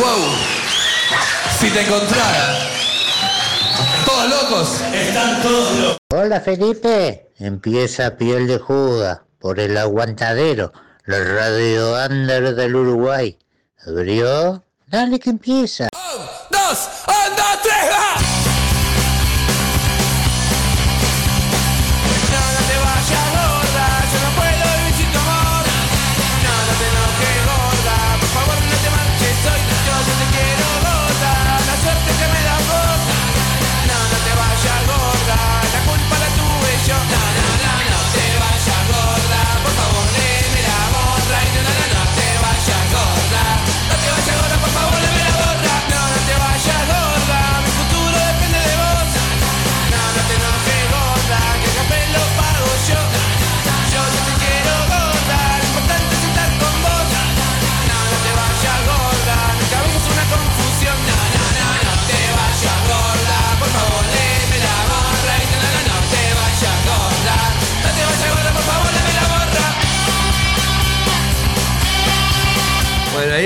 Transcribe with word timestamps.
Wow. 0.00 0.32
Si 1.58 1.68
te 1.68 1.82
encontrara. 1.82 2.58
Todos 4.06 4.30
locos. 4.30 4.80
Están 4.94 5.42
todos 5.42 5.78
locos. 5.78 5.98
Hola 6.10 6.40
Felipe, 6.40 7.28
empieza 7.38 8.16
Piel 8.16 8.46
de 8.46 8.58
Juda 8.58 9.24
por 9.38 9.60
el 9.60 9.76
aguantadero, 9.76 10.72
la 11.04 11.22
radio 11.22 12.02
under 12.02 12.54
del 12.54 12.76
Uruguay. 12.76 13.38
¿Abrió? 13.86 14.64
Dale 14.86 15.18
que 15.18 15.28
empieza. 15.28 15.89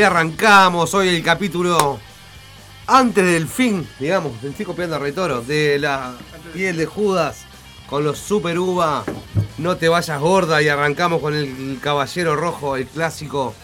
Arrancamos 0.04 0.92
hoy 0.94 1.08
el 1.08 1.22
capítulo 1.22 1.98
antes 2.86 3.24
del 3.24 3.48
fin, 3.48 3.88
digamos, 3.98 4.32
estoy 4.42 4.66
copiando 4.66 4.96
a 4.96 4.98
Retoro, 4.98 5.40
de 5.40 5.78
la 5.78 6.14
piel 6.52 6.76
de 6.76 6.84
Judas 6.84 7.44
con 7.88 8.04
los 8.04 8.18
Super 8.18 8.58
Uva, 8.58 9.04
no 9.58 9.76
te 9.76 9.88
vayas 9.88 10.20
gorda 10.20 10.60
y 10.60 10.68
arrancamos 10.68 11.20
con 11.20 11.34
el 11.34 11.78
Caballero 11.80 12.36
Rojo, 12.36 12.76
el 12.76 12.86
clásico 12.86 13.54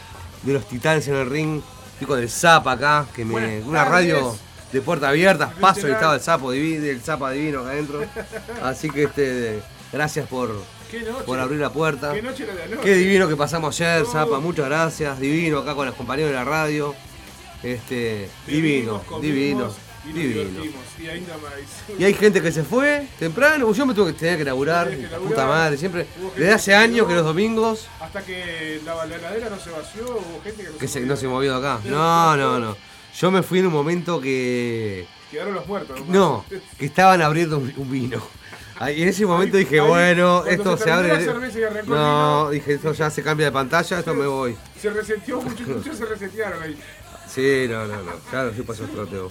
de 0.42 0.54
los 0.54 0.66
titanes 0.66 1.06
en 1.08 1.16
el 1.16 1.28
ring, 1.28 1.60
estoy 1.92 2.06
con 2.06 2.18
el 2.18 2.30
Zapa 2.30 2.72
acá, 2.72 3.06
que 3.14 3.24
me, 3.24 3.32
Buenas 3.32 3.66
una 3.66 3.84
tardes. 3.84 3.92
radio 3.92 4.36
de 4.72 4.80
puertas 4.80 5.10
abiertas, 5.10 5.52
paso 5.60 5.88
y 5.88 5.90
estaba 5.90 6.14
el 6.14 6.20
sapo 6.20 6.52
divino, 6.52 6.86
el 6.86 7.00
Zapa 7.02 7.32
divino 7.32 7.60
acá 7.60 7.70
adentro, 7.70 8.00
así 8.62 8.88
que 8.88 9.04
este, 9.04 9.62
gracias 9.92 10.26
por, 10.26 10.54
Qué 10.90 11.00
noche. 11.02 11.24
por 11.24 11.38
abrir 11.38 11.60
la 11.60 11.70
puerta. 11.72 12.12
Qué 12.12 12.22
noche 12.22 12.46
la 12.46 12.54
de 12.54 12.62
anoche. 12.64 12.82
Qué 12.82 12.94
divino 12.94 13.28
que 13.28 13.36
pasamos 13.36 13.80
ayer, 13.80 14.02
No. 14.04 14.10
Zapa, 14.12 14.40
muchas 14.40 14.66
gracias. 14.66 15.18
Divino 15.20 15.58
acá 15.58 15.74
con 15.74 15.86
los 15.86 15.94
compañeros 15.94 16.30
de 16.30 16.36
la 16.36 16.44
radio. 16.44 16.94
Este, 17.62 18.28
divino, 18.46 19.02
divino, 19.20 19.70
y 20.08 20.12
divino. 20.12 20.64
Y 20.98 21.08
ainda 21.08 21.36
más. 21.36 21.52
Y 21.98 22.04
hay 22.04 22.14
gente 22.14 22.40
que 22.40 22.50
se 22.52 22.64
fue 22.64 23.06
temprano, 23.18 23.70
yo 23.72 23.84
me 23.86 23.92
tuve 23.92 24.12
que 24.14 24.18
tener 24.18 24.38
que 24.38 24.44
laburar, 24.44 24.88
que 24.88 24.96
laburar. 25.02 25.20
puta 25.20 25.46
madre, 25.46 25.76
siempre. 25.76 26.06
Desde 26.36 26.52
hace 26.52 26.74
años 26.74 27.06
que 27.06 27.14
los 27.14 27.24
domingos, 27.24 27.86
Hasta 28.00 28.22
que 28.22 28.80
la, 28.84 29.04
la 29.04 29.16
heladera 29.16 29.50
no 29.50 29.58
se 29.58 29.70
vació, 29.70 30.04
hubo 30.04 30.40
gente 30.42 30.62
que 30.62 30.70
no 30.70 30.78
que 30.78 30.86
se 30.88 30.94
se, 30.94 31.00
movió. 31.00 31.12
no 31.12 31.16
se 31.20 31.28
movió 31.28 31.54
acá. 31.56 31.80
No, 31.84 32.36
no, 32.36 32.58
no. 32.58 32.76
Yo 33.18 33.30
me 33.30 33.42
fui 33.42 33.58
en 33.58 33.66
un 33.66 33.72
momento 33.74 34.20
que. 34.20 35.06
Quedaron 35.30 35.54
los 35.54 35.66
muertos. 35.66 36.00
No, 36.08 36.44
que 36.78 36.86
estaban 36.86 37.20
abriendo 37.20 37.58
un, 37.58 37.72
un 37.76 37.90
vino. 37.90 38.22
Ahí, 38.80 39.02
en 39.02 39.08
ese 39.08 39.26
momento 39.26 39.58
Ahí- 39.58 39.64
dije, 39.64 39.78
ahí, 39.78 39.86
bueno, 39.86 40.44
esto 40.46 40.76
se 40.78 40.84
se, 40.84 40.90
abre. 40.90 41.12
el 41.14 41.86
No, 41.86 42.48
dije, 42.50 42.72
esto 42.74 42.92
ya 42.92 43.10
se 43.10 43.22
cambia 43.22 43.46
de 43.46 43.52
pantalla, 43.52 43.98
esto 43.98 44.14
me 44.14 44.26
voy. 44.26 44.56
Se 44.80 44.88
reseteó, 44.90 45.40
muchos, 45.42 45.68
muchos 45.68 45.96
se 45.98 46.06
resetearon 46.06 46.62
ahí. 46.62 46.76
Sí, 47.28 47.66
no, 47.68 47.86
no, 47.86 48.02
no. 48.02 48.12
Claro, 48.30 48.52
sí 48.56 48.62
pasó 48.62 48.84
el 48.84 48.90
troteo. 48.90 49.30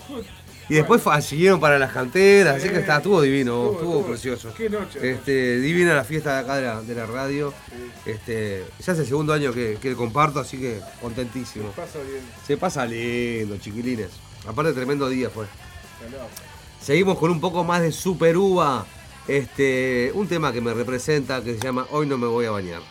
Y 0.69 0.75
después 0.75 1.01
siguieron 1.25 1.59
para 1.59 1.79
las 1.79 1.91
canteras, 1.91 2.57
así 2.57 2.69
que 2.69 2.77
está, 2.77 2.97
estuvo 2.97 3.19
divino, 3.23 3.71
Estuvo- 3.73 4.05
precioso. 4.05 4.53
qué 4.55 4.69
noche. 4.69 4.99
Este, 5.13 5.59
divina 5.59 5.95
la 5.95 6.03
fiesta 6.03 6.35
de 6.35 6.39
acá 6.41 6.55
de 6.57 6.61
la, 6.67 6.81
de 6.83 6.93
la 6.93 7.05
radio. 7.07 7.51
Este, 8.05 8.63
ya 8.85 8.93
es 8.93 8.99
el 8.99 9.07
segundo 9.07 9.33
año 9.33 9.51
que, 9.51 9.79
que 9.81 9.95
comparto, 9.95 10.39
así 10.39 10.57
que 10.59 10.79
contentísimo. 11.01 11.71
Pasa 11.71 11.97
bien. 12.07 12.21
Se 12.45 12.55
pasa 12.55 12.85
lindo, 12.85 13.57
chiquilines. 13.57 14.11
Aparte, 14.47 14.73
tremendo 14.73 15.09
día 15.09 15.31
fue. 15.31 15.47
Seguimos 16.79 17.17
con 17.17 17.31
un 17.31 17.41
poco 17.41 17.63
más 17.63 17.81
de 17.81 17.91
Super 17.91 18.37
Uva. 18.37 18.85
Este, 19.29 20.11
un 20.15 20.27
tema 20.27 20.51
que 20.51 20.59
me 20.59 20.73
representa 20.73 21.43
que 21.43 21.53
se 21.53 21.59
llama 21.59 21.85
Hoy 21.91 22.07
no 22.07 22.17
me 22.17 22.25
voy 22.25 22.47
a 22.47 22.51
bañar. 22.51 22.81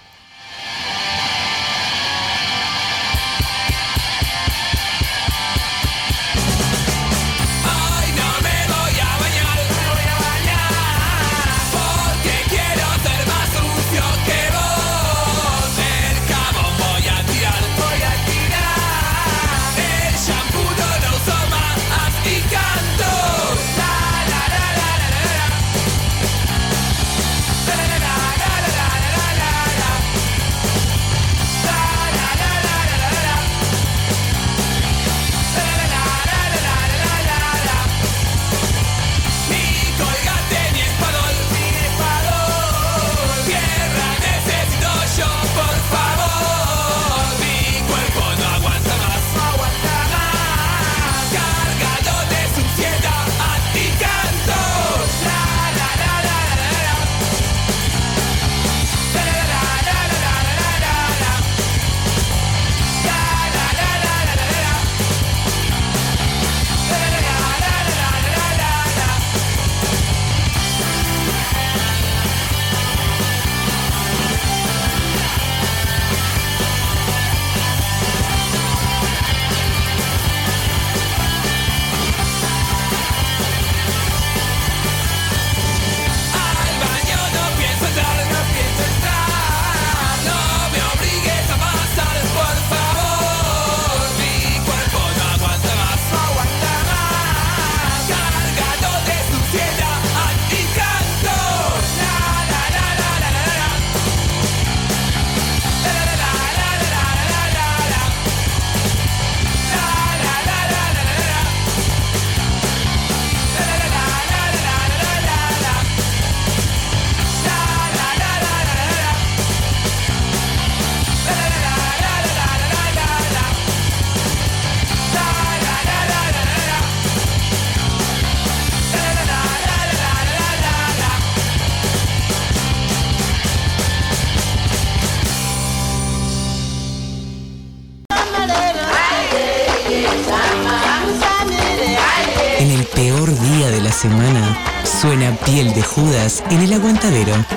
Piel 145.59 145.75
de 145.75 145.83
Judas 145.83 146.45
en 146.51 146.61
el 146.61 146.73
aguantadero. 146.73 147.48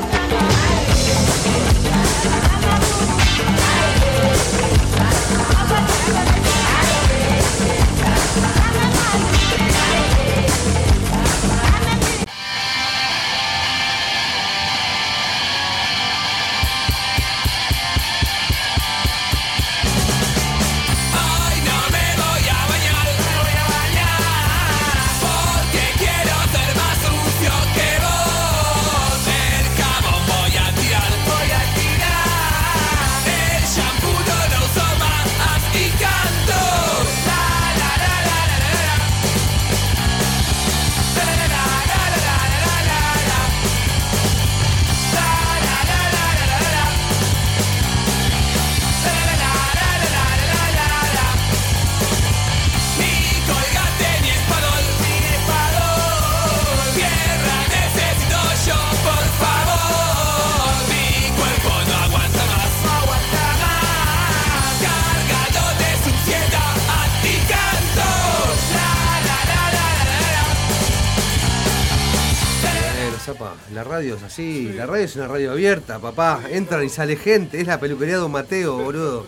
Una 75.15 75.27
radio 75.27 75.51
abierta, 75.51 75.99
papá. 75.99 76.41
Entra 76.49 76.83
y 76.83 76.89
sale 76.89 77.15
gente, 77.15 77.59
es 77.61 77.67
la 77.67 77.79
peluquería 77.79 78.15
de 78.15 78.21
Don 78.21 78.31
Mateo, 78.31 78.77
boludo. 78.77 79.25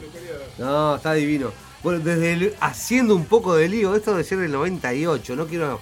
No, 0.58 0.96
está 0.96 1.14
divino. 1.14 1.52
Bueno, 1.84 2.00
desde 2.00 2.34
el- 2.34 2.56
haciendo 2.62 3.16
un 3.16 3.26
poco 3.26 3.56
de 3.56 3.68
lío, 3.68 3.96
esto 3.96 4.12
debe 4.12 4.24
ser 4.24 4.38
del 4.40 4.52
98, 4.52 5.36
no 5.36 5.48
quiero, 5.48 5.80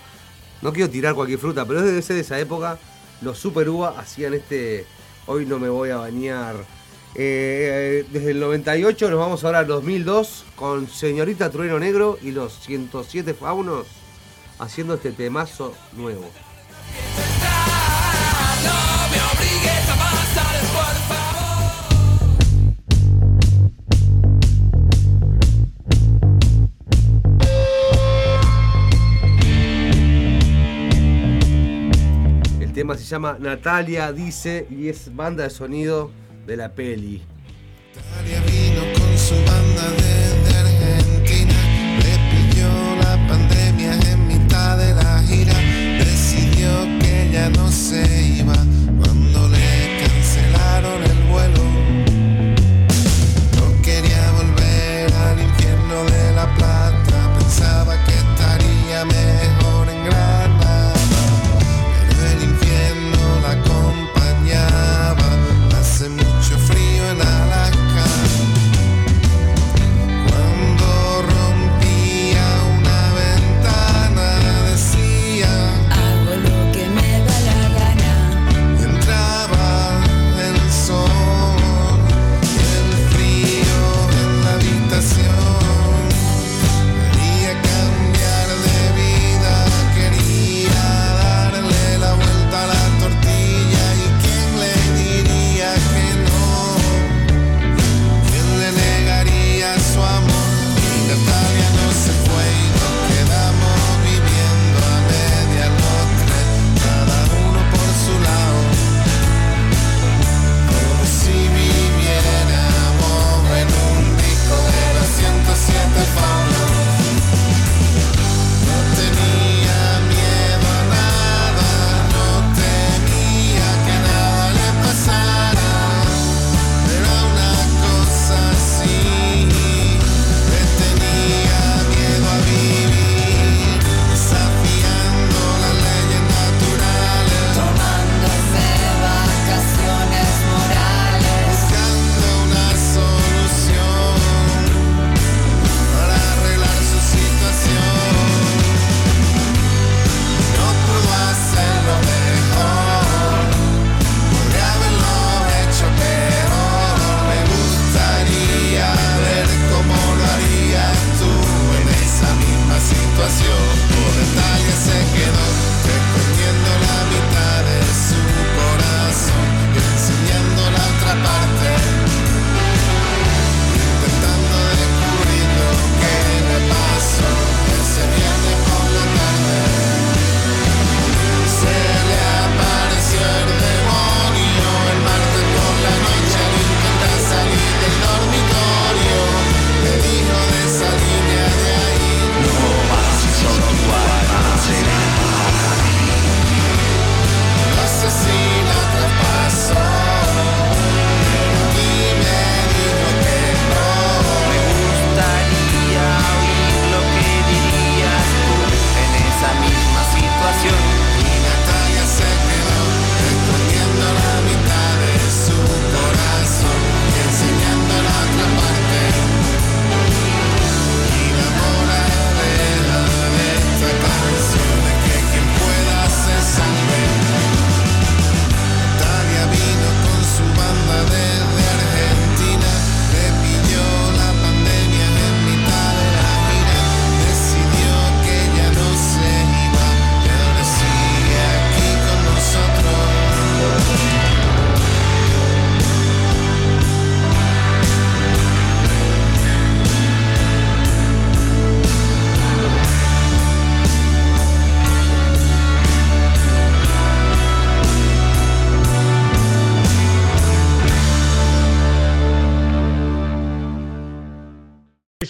no 0.61 0.73
quiero 0.73 0.89
tirar 0.89 1.13
cualquier 1.13 1.39
fruta, 1.39 1.65
pero 1.65 1.81
debe 1.81 2.01
ser 2.01 2.15
de 2.15 2.21
esa 2.23 2.39
época. 2.39 2.77
Los 3.21 3.37
Super 3.37 3.69
Uva 3.69 3.95
hacían 3.99 4.33
este, 4.33 4.85
hoy 5.27 5.45
no 5.45 5.59
me 5.59 5.69
voy 5.69 5.91
a 5.91 5.97
bañar. 5.97 6.55
Eh, 7.13 8.05
desde 8.11 8.31
el 8.31 8.39
98 8.39 9.09
nos 9.11 9.19
vamos 9.19 9.43
ahora 9.43 9.59
al 9.59 9.67
2002 9.67 10.45
con 10.55 10.87
Señorita 10.89 11.49
Trueno 11.51 11.77
Negro 11.77 12.17
y 12.21 12.31
los 12.31 12.57
107 12.61 13.33
Faunos 13.33 13.85
haciendo 14.59 14.93
este 14.95 15.11
temazo 15.11 15.73
nuevo. 15.93 16.31
Tema 32.81 32.97
se 32.97 33.03
llama 33.03 33.37
Natalia 33.39 34.11
Dice 34.11 34.65
y 34.71 34.89
es 34.89 35.15
banda 35.15 35.43
de 35.43 35.51
sonido 35.51 36.09
de 36.47 36.57
la 36.57 36.69
peli. 36.69 37.21
Natalia 37.95 38.41
vino 38.41 38.81
con 38.97 39.17
su 39.19 39.35
banda 39.35 39.83
desde 39.97 40.57
Argentina. 40.57 41.53
Le 41.99 42.17
pilló 42.31 42.95
la 43.03 43.27
pandemia 43.27 43.93
en 44.11 44.27
mitad 44.27 44.79
de 44.79 44.95
la 44.95 45.21
gira. 45.21 45.53
Decidió 46.03 46.71
que 46.99 47.29
ya 47.31 47.51
no 47.51 47.71
se 47.71 48.30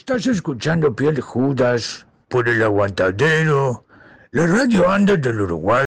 Estás 0.01 0.25
escuchando 0.25 0.95
Piel 0.95 1.21
Judas 1.21 2.07
por 2.27 2.49
el 2.49 2.63
aguantadero, 2.63 3.85
la 4.31 4.47
radio 4.47 4.89
anda 4.89 5.15
del 5.15 5.41
Uruguay. 5.41 5.85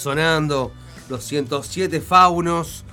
Sonando 0.00 0.72
los 1.08 1.24
107 1.24 2.00
Faunos 2.00 2.84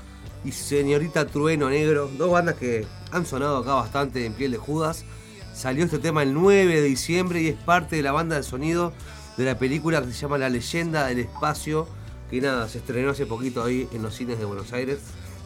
y 0.44 0.52
Señorita 0.52 1.26
Trueno 1.26 1.70
Negro, 1.70 2.12
dos 2.18 2.32
bandas 2.32 2.56
que 2.56 2.86
han 3.12 3.26
sonado 3.26 3.58
acá 3.58 3.74
bastante 3.76 4.26
en 4.26 4.34
piel 4.34 4.52
de 4.52 4.58
Judas. 4.58 5.06
Salió 5.54 5.86
este 5.86 6.00
tema 6.00 6.22
el 6.22 6.34
9 6.34 6.82
de 6.82 6.88
diciembre 6.88 7.42
y 7.42 7.48
es 7.48 7.56
parte 7.56 7.96
de 7.96 8.04
la 8.04 8.12
banda 8.12 8.36
de 8.36 8.44
sonido 8.44 8.94
de 9.38 9.46
la 9.46 9.58
película 9.58 10.02
que 10.02 10.12
se 10.12 10.20
llama 10.20 10.38
La 10.38 10.50
leyenda 10.50 11.08
del 11.08 11.20
espacio, 11.20 11.88
que 12.30 12.42
nada, 12.42 12.68
se 12.68 12.80
estrenó 12.80 13.12
hace 13.12 13.26
poquito 13.26 13.64
ahí 13.64 13.88
en 13.94 14.04
los 14.04 14.14
cines 14.14 14.38
de 14.38 14.46
Buenos 14.46 14.74
Aires. 14.74 15.00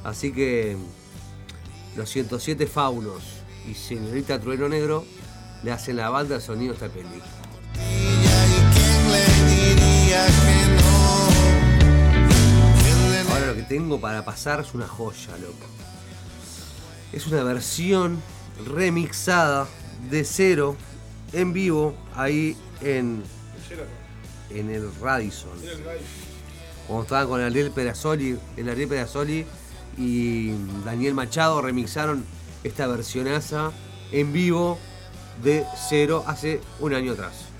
Así 0.04 0.34
que 0.34 0.76
los 1.96 2.10
107 2.10 2.66
Faunos 2.66 3.24
y 3.70 3.76
Señorita 3.76 4.40
Trueno 4.40 4.68
Negro 4.68 5.06
le 5.64 5.72
hacen 5.72 5.98
la 5.98 6.10
banda 6.10 6.36
de 6.36 6.42
sonido 6.42 6.72
a 6.72 6.76
esta 6.76 6.90
película. 6.90 7.24
Lo 13.52 13.58
que 13.58 13.64
tengo 13.64 14.00
para 14.00 14.24
pasar 14.24 14.62
es 14.62 14.74
una 14.74 14.88
joya, 14.88 15.38
loco. 15.38 15.68
Es 17.12 17.28
una 17.28 17.44
versión 17.44 18.22
remixada 18.66 19.68
de 20.10 20.24
cero 20.24 20.78
en 21.34 21.52
vivo 21.52 21.94
ahí 22.16 22.56
en, 22.80 23.22
en 24.52 24.70
el 24.70 24.90
Radisson. 25.02 25.52
Cuando 26.88 27.04
estaban 27.04 27.28
con 27.28 27.42
Ariel 27.42 27.72
Perazzoli, 27.72 28.40
el 28.56 28.70
Ariel 28.70 28.88
Perazzoli 28.88 29.46
y 29.98 30.54
Daniel 30.86 31.14
Machado 31.14 31.62
remixaron 31.62 32.24
esta 32.64 32.88
versionaza 32.88 33.72
en 34.14 34.32
vivo 34.32 34.80
de 35.44 35.66
cero 35.90 36.24
hace 36.26 36.62
un 36.80 36.94
año 36.94 37.12
atrás. 37.12 37.51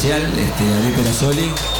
Especial, 0.00 0.22
este, 0.38 0.64
Ariel 0.64 0.94
Perazzoli. 0.94 1.79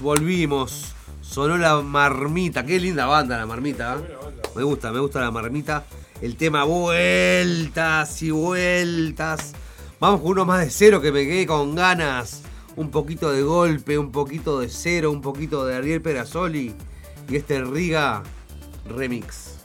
volvimos. 0.00 0.94
Sonó 1.20 1.56
la 1.56 1.80
marmita. 1.80 2.64
Qué 2.64 2.80
linda 2.80 3.06
banda 3.06 3.38
la 3.38 3.46
marmita. 3.46 3.96
¿eh? 3.96 4.16
Me 4.54 4.62
gusta, 4.62 4.92
me 4.92 5.00
gusta 5.00 5.20
la 5.20 5.30
marmita. 5.30 5.84
El 6.20 6.36
tema 6.36 6.64
vueltas 6.64 8.22
y 8.22 8.30
vueltas. 8.30 9.52
Vamos 9.98 10.20
con 10.20 10.32
uno 10.32 10.44
más 10.44 10.64
de 10.64 10.70
cero 10.70 11.00
que 11.00 11.12
me 11.12 11.24
quedé 11.24 11.46
con 11.46 11.74
ganas. 11.74 12.42
Un 12.76 12.90
poquito 12.90 13.30
de 13.30 13.42
golpe, 13.42 13.98
un 13.98 14.10
poquito 14.10 14.60
de 14.60 14.68
cero, 14.68 15.10
un 15.10 15.20
poquito 15.20 15.66
de 15.66 15.76
Ariel 15.76 16.00
Perasoli. 16.00 16.74
Y 17.28 17.36
este 17.36 17.62
Riga 17.62 18.22
Remix. 18.86 19.58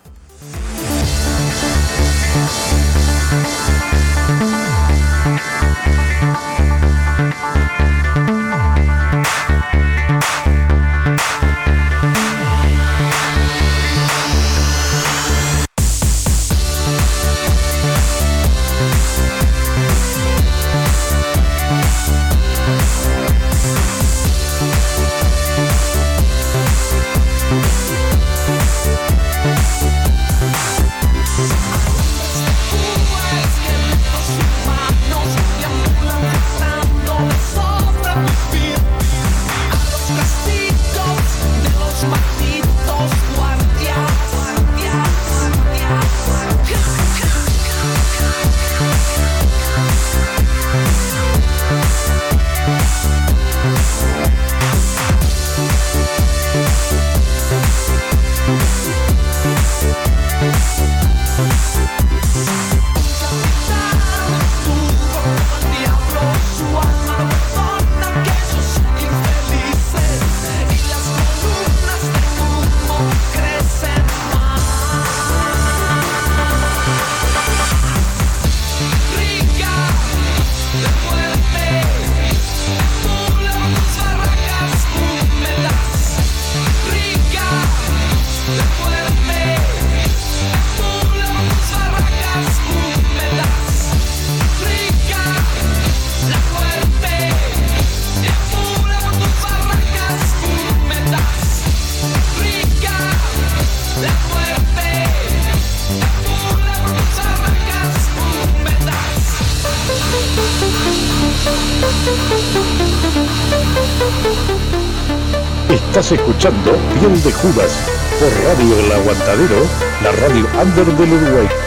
Escuchando 116.12 116.72
Piel 116.94 117.22
de 117.22 117.34
Judas 117.34 117.86
por 118.18 118.30
Radio 118.46 118.80
El 118.80 118.92
Aguantadero, 118.94 119.68
la 120.02 120.12
radio 120.14 120.48
under 120.62 120.86
del 120.86 121.12
Uruguay. 121.12 121.67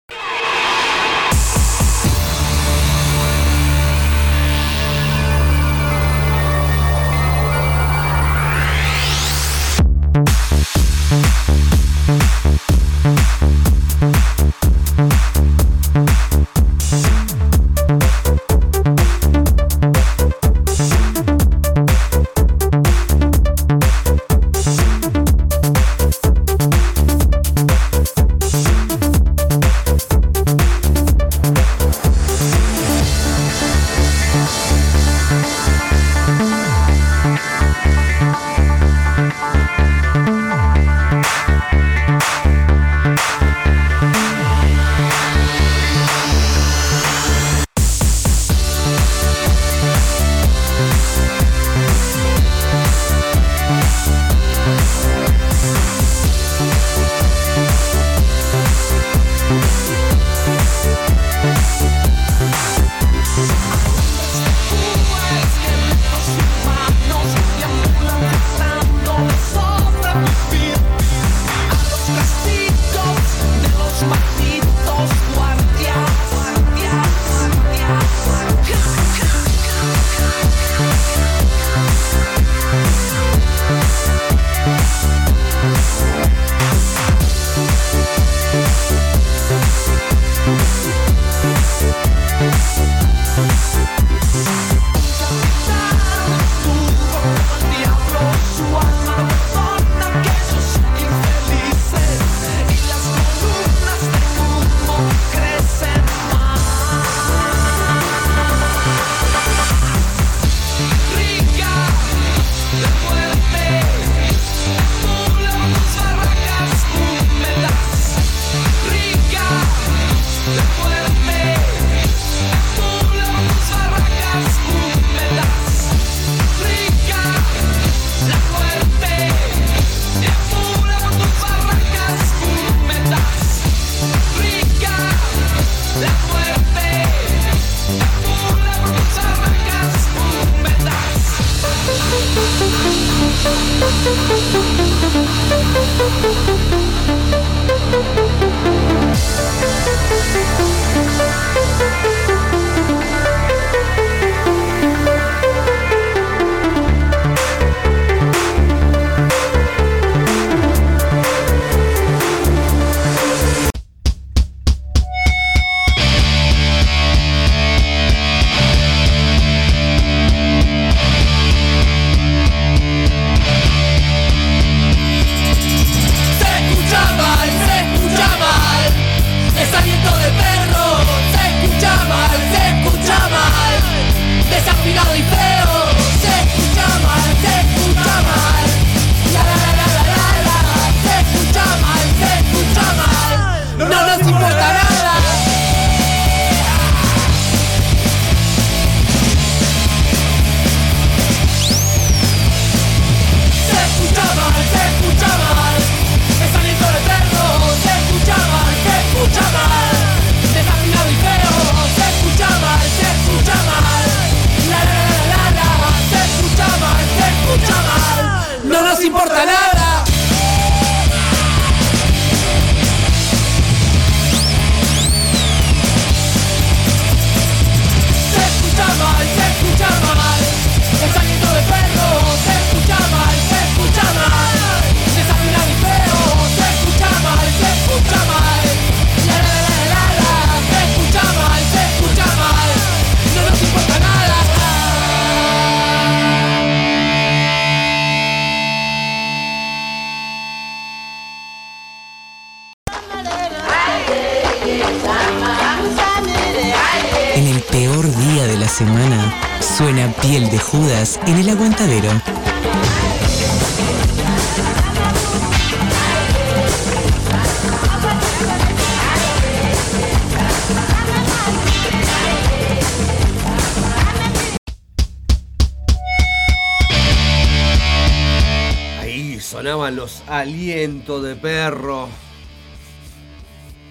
De 281.19 281.35
perro. 281.35 282.07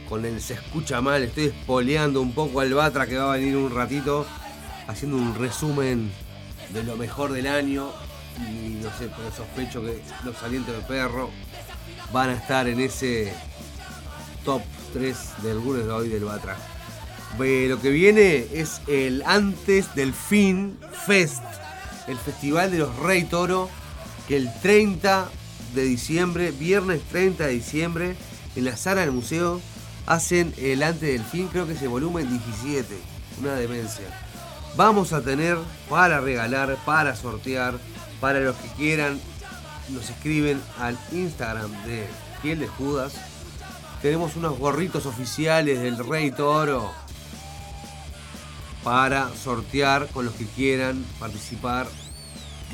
Con 0.08 0.24
el 0.24 0.40
se 0.40 0.54
escucha 0.54 1.00
mal, 1.00 1.22
estoy 1.22 1.46
espoleando 1.46 2.22
un 2.22 2.32
poco 2.32 2.60
al 2.60 2.72
Batra 2.72 3.06
que 3.06 3.18
va 3.18 3.34
a 3.34 3.36
venir 3.36 3.56
un 3.56 3.74
ratito 3.74 4.26
haciendo 4.88 5.18
un 5.18 5.34
resumen 5.34 6.10
de 6.70 6.82
lo 6.82 6.96
mejor 6.96 7.32
del 7.32 7.46
año. 7.46 7.90
Y 8.38 8.78
no 8.82 8.88
sé, 8.96 9.10
pero 9.14 9.30
sospecho 9.36 9.82
que 9.82 10.00
los 10.24 10.42
alientos 10.42 10.74
de 10.74 10.82
perro 10.82 11.30
van 12.12 12.30
a 12.30 12.34
estar 12.34 12.66
en 12.68 12.80
ese 12.80 13.34
top 14.44 14.62
3 14.94 15.16
del 15.42 15.60
Gunes 15.60 15.84
de 15.84 15.92
hoy 15.92 16.08
del 16.08 16.24
Batra. 16.24 16.56
Lo 17.38 17.80
que 17.80 17.90
viene 17.90 18.46
es 18.52 18.80
el 18.86 19.22
antes 19.26 19.94
del 19.94 20.12
fin 20.12 20.78
Fest, 21.06 21.44
el 22.08 22.16
festival 22.16 22.70
de 22.70 22.78
los 22.78 22.96
Rey 22.96 23.24
Toro, 23.24 23.68
que 24.26 24.36
el 24.36 24.50
30 24.60 25.30
de 25.74 25.84
diciembre, 25.84 26.50
viernes 26.52 27.02
30 27.10 27.46
de 27.46 27.52
diciembre, 27.52 28.16
en 28.56 28.64
la 28.64 28.76
sala 28.76 29.02
del 29.02 29.12
museo, 29.12 29.60
hacen 30.06 30.52
el 30.58 30.82
antes 30.82 31.12
del 31.12 31.24
fin, 31.24 31.48
creo 31.48 31.66
que 31.66 31.74
es 31.74 31.82
el 31.82 31.88
volumen 31.88 32.28
17, 32.28 32.86
una 33.40 33.54
demencia. 33.54 34.06
Vamos 34.76 35.12
a 35.12 35.22
tener 35.22 35.58
para 35.88 36.20
regalar, 36.20 36.76
para 36.84 37.14
sortear, 37.16 37.78
para 38.20 38.40
los 38.40 38.56
que 38.56 38.68
quieran, 38.76 39.20
nos 39.90 40.08
escriben 40.10 40.60
al 40.78 40.98
Instagram 41.12 41.70
de 41.84 42.06
Piel 42.42 42.60
de 42.60 42.68
Judas. 42.68 43.14
Tenemos 44.02 44.36
unos 44.36 44.58
gorritos 44.58 45.06
oficiales 45.06 45.80
del 45.80 45.98
Rey 45.98 46.30
Toro 46.30 46.90
para 48.82 49.34
sortear 49.34 50.08
con 50.08 50.24
los 50.24 50.34
que 50.34 50.46
quieran 50.46 51.04
participar 51.18 51.86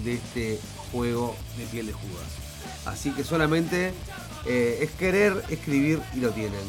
de 0.05 0.15
este 0.15 0.61
juego 0.93 1.35
de 1.57 1.67
piel 1.67 1.87
de 1.87 1.93
Judas. 1.93 2.46
Así 2.85 3.11
que 3.11 3.25
solamente 3.25 3.93
eh, 4.47 4.79
es 4.83 4.91
querer 4.93 5.43
escribir 5.49 6.01
y 6.15 6.21
lo 6.21 6.31
tienen. 6.31 6.61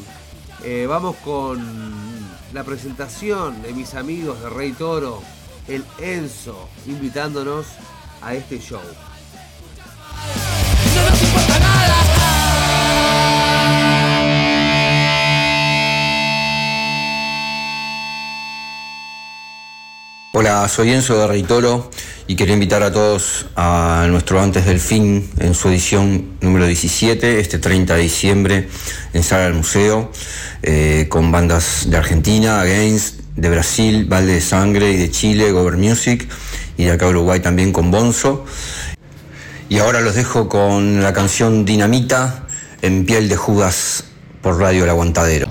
Eh, 0.64 0.86
vamos 0.88 1.16
con 1.16 1.58
la 2.52 2.64
presentación 2.64 3.62
de 3.62 3.72
mis 3.72 3.94
amigos 3.94 4.40
de 4.42 4.50
Rey 4.50 4.72
Toro, 4.72 5.22
el 5.68 5.84
Enzo, 6.00 6.68
invitándonos 6.86 7.66
a 8.22 8.34
este 8.34 8.58
show. 8.58 8.80
Hola, 20.40 20.68
soy 20.68 20.92
Enzo 20.92 21.18
de 21.18 21.26
Reitoro 21.26 21.90
y 22.28 22.36
quería 22.36 22.54
invitar 22.54 22.84
a 22.84 22.92
todos 22.92 23.46
a 23.56 24.06
nuestro 24.08 24.40
Antes 24.40 24.66
del 24.66 24.78
Fin 24.78 25.28
en 25.40 25.52
su 25.52 25.68
edición 25.68 26.38
número 26.40 26.64
17, 26.64 27.40
este 27.40 27.58
30 27.58 27.96
de 27.96 28.02
diciembre 28.02 28.68
en 29.14 29.24
Sala 29.24 29.46
del 29.46 29.54
Museo, 29.54 30.12
eh, 30.62 31.06
con 31.08 31.32
bandas 31.32 31.90
de 31.90 31.96
Argentina, 31.96 32.60
Against, 32.60 33.18
de 33.34 33.50
Brasil, 33.50 34.04
Valde 34.04 34.34
de 34.34 34.40
Sangre 34.40 34.92
y 34.92 34.96
de 34.98 35.10
Chile, 35.10 35.50
Gover 35.50 35.76
Music, 35.76 36.28
y 36.76 36.84
de 36.84 36.92
acá 36.92 37.08
Uruguay 37.08 37.40
también 37.40 37.72
con 37.72 37.90
Bonzo. 37.90 38.44
Y 39.68 39.80
ahora 39.80 40.00
los 40.02 40.14
dejo 40.14 40.48
con 40.48 41.02
la 41.02 41.12
canción 41.12 41.64
Dinamita 41.64 42.46
en 42.80 43.06
piel 43.06 43.28
de 43.28 43.34
Judas 43.34 44.04
por 44.40 44.60
Radio 44.60 44.84
El 44.84 44.90
Aguantadero. 44.90 45.47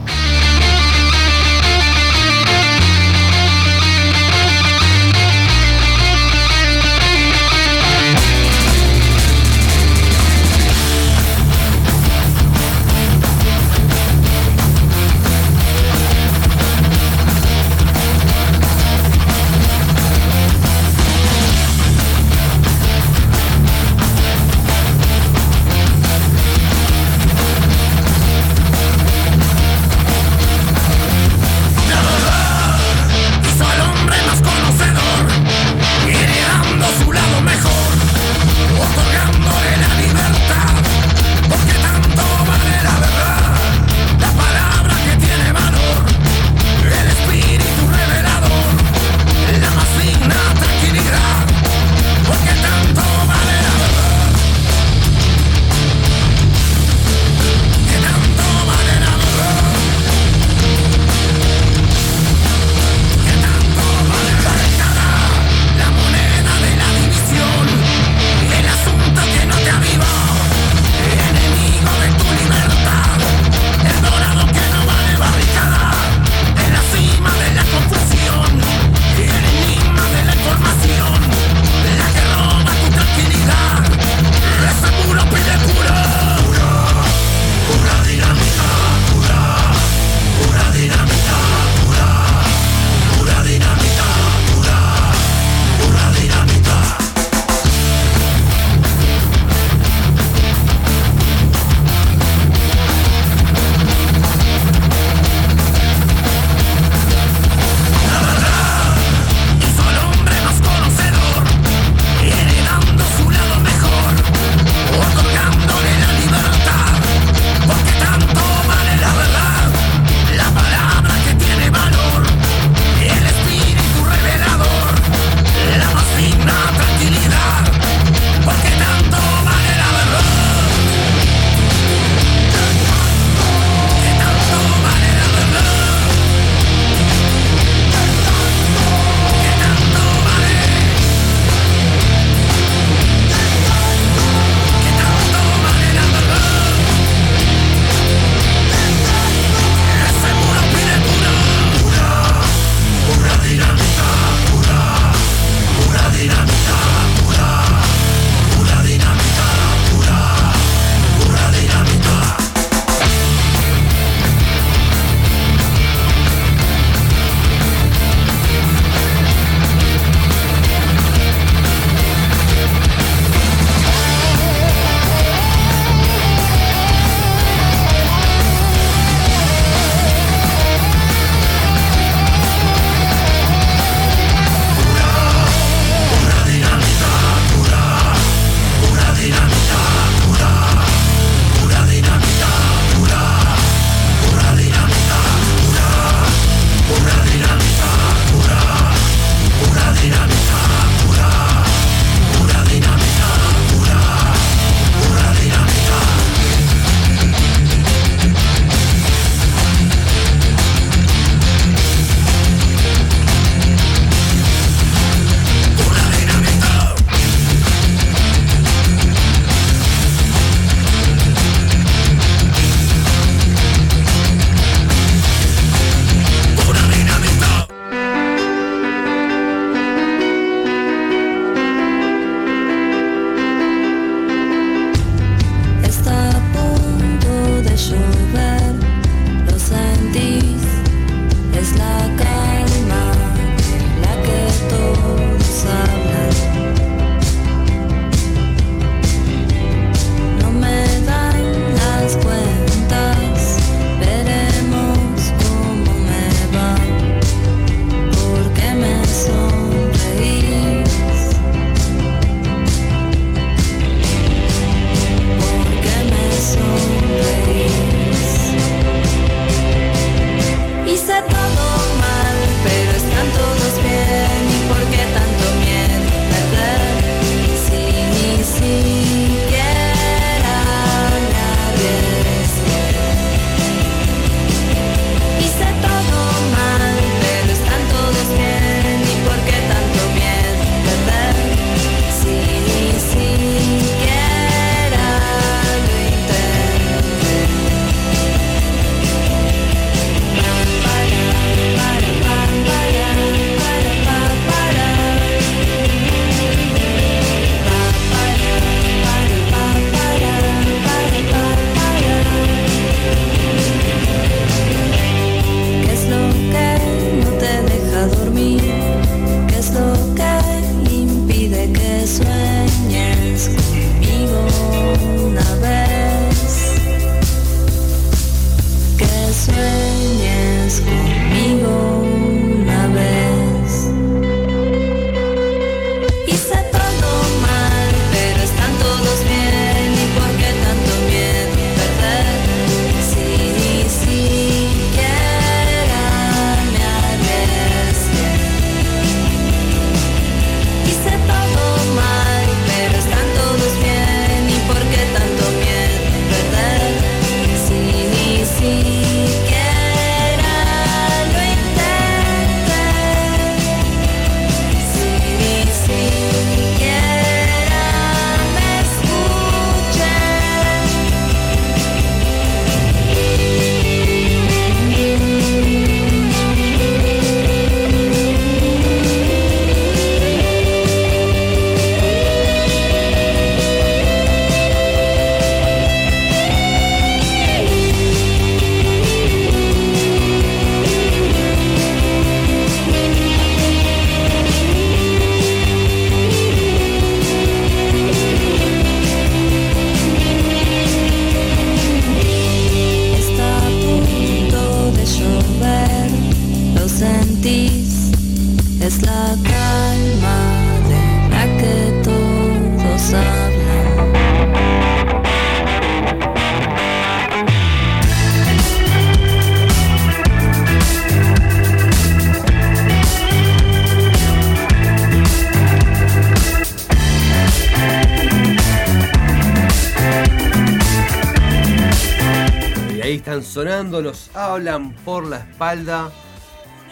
Por 435.07 435.25
la 435.25 435.37
espalda 435.37 436.11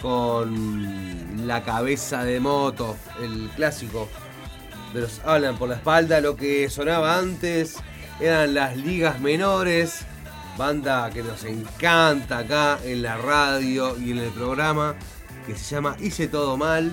con 0.00 1.46
la 1.46 1.62
cabeza 1.62 2.24
de 2.24 2.40
moto, 2.40 2.96
el 3.20 3.50
clásico 3.54 4.08
de 4.94 5.02
los 5.02 5.20
hablan 5.22 5.58
por 5.58 5.68
la 5.68 5.74
espalda. 5.74 6.22
Lo 6.22 6.34
que 6.34 6.70
sonaba 6.70 7.18
antes 7.18 7.76
eran 8.18 8.54
las 8.54 8.74
ligas 8.74 9.20
menores, 9.20 10.06
banda 10.56 11.10
que 11.10 11.22
nos 11.22 11.44
encanta 11.44 12.38
acá 12.38 12.78
en 12.84 13.02
la 13.02 13.18
radio 13.18 13.98
y 13.98 14.12
en 14.12 14.18
el 14.20 14.30
programa, 14.30 14.94
que 15.46 15.54
se 15.54 15.74
llama 15.74 15.94
Hice 16.00 16.26
Todo 16.26 16.56
Mal. 16.56 16.90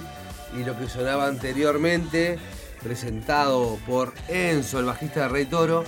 Y 0.59 0.65
lo 0.65 0.77
que 0.77 0.89
sonaba 0.89 1.27
anteriormente, 1.27 2.37
presentado 2.83 3.79
por 3.87 4.13
Enzo, 4.27 4.81
el 4.81 4.87
bajista 4.87 5.21
de 5.21 5.27
Rey 5.29 5.45
Toro, 5.45 5.85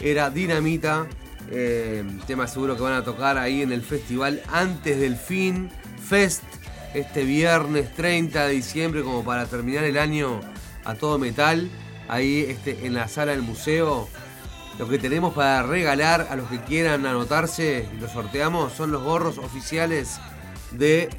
era 0.00 0.28
Dinamita, 0.28 1.06
eh, 1.50 2.04
tema 2.26 2.46
seguro 2.46 2.76
que 2.76 2.82
van 2.82 2.94
a 2.94 3.04
tocar 3.04 3.38
ahí 3.38 3.62
en 3.62 3.72
el 3.72 3.82
festival 3.82 4.42
antes 4.52 4.98
del 4.98 5.16
fin, 5.16 5.70
Fest, 6.08 6.42
este 6.94 7.24
viernes 7.24 7.92
30 7.94 8.46
de 8.46 8.54
diciembre, 8.54 9.02
como 9.02 9.24
para 9.24 9.46
terminar 9.46 9.84
el 9.84 9.98
año 9.98 10.40
a 10.84 10.94
todo 10.94 11.18
metal, 11.18 11.70
ahí 12.08 12.46
este, 12.48 12.86
en 12.86 12.94
la 12.94 13.08
sala 13.08 13.32
del 13.32 13.42
museo. 13.42 14.08
Lo 14.78 14.88
que 14.88 14.98
tenemos 14.98 15.34
para 15.34 15.62
regalar 15.62 16.28
a 16.30 16.36
los 16.36 16.48
que 16.48 16.60
quieran 16.60 17.06
anotarse, 17.06 17.86
y 17.94 18.00
lo 18.00 18.08
sorteamos, 18.08 18.72
son 18.72 18.90
los 18.90 19.02
gorros 19.02 19.38
oficiales 19.38 20.18
de 20.72 21.10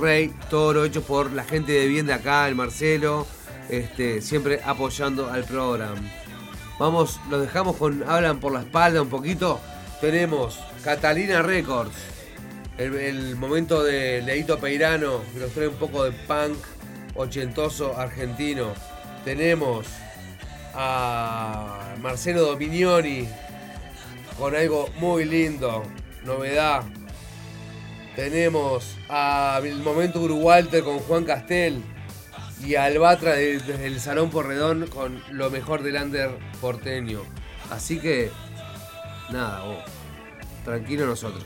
Rey 0.00 0.32
Toro, 0.50 0.84
hechos 0.84 1.04
por 1.04 1.32
la 1.32 1.44
gente 1.44 1.72
de 1.72 1.86
bien 1.86 2.06
de 2.06 2.12
acá, 2.12 2.48
el 2.48 2.54
Marcelo, 2.54 3.26
este, 3.68 4.20
siempre 4.20 4.60
apoyando 4.64 5.30
al 5.30 5.44
programa. 5.44 6.00
Vamos, 6.78 7.20
los 7.30 7.42
dejamos 7.42 7.76
con 7.76 8.02
Hablan 8.08 8.40
por 8.40 8.52
la 8.52 8.60
espalda 8.60 9.02
un 9.02 9.08
poquito. 9.08 9.60
Tenemos 10.00 10.58
Catalina 10.82 11.42
Records, 11.42 11.94
el, 12.78 12.94
el 12.94 13.36
momento 13.36 13.84
de 13.84 14.22
Leito 14.22 14.58
Peirano, 14.58 15.20
que 15.32 15.40
nos 15.40 15.50
trae 15.52 15.68
un 15.68 15.76
poco 15.76 16.04
de 16.04 16.12
punk 16.12 16.56
ochentoso 17.14 17.96
argentino. 17.96 18.72
Tenemos 19.24 19.86
a 20.74 21.94
Marcelo 22.00 22.42
Dominioni 22.42 23.28
con 24.38 24.56
algo 24.56 24.88
muy 24.98 25.24
lindo, 25.24 25.84
novedad. 26.24 26.82
Tenemos 28.16 28.96
a 29.08 29.60
el 29.62 29.76
momento 29.82 30.20
Walter 30.20 30.82
con 30.82 30.98
Juan 31.00 31.24
Castel 31.24 31.82
y 32.64 32.74
Albatra 32.76 33.32
de- 33.32 33.58
desde 33.58 33.86
el 33.86 34.00
Salón 34.00 34.30
Porredón 34.30 34.86
con 34.88 35.22
lo 35.30 35.50
mejor 35.50 35.82
del 35.82 35.96
under 35.96 36.30
porteño. 36.60 37.22
Así 37.70 37.98
que, 37.98 38.30
nada, 39.30 39.62
vos, 39.62 39.78
tranquilo 40.64 41.06
nosotros. 41.06 41.44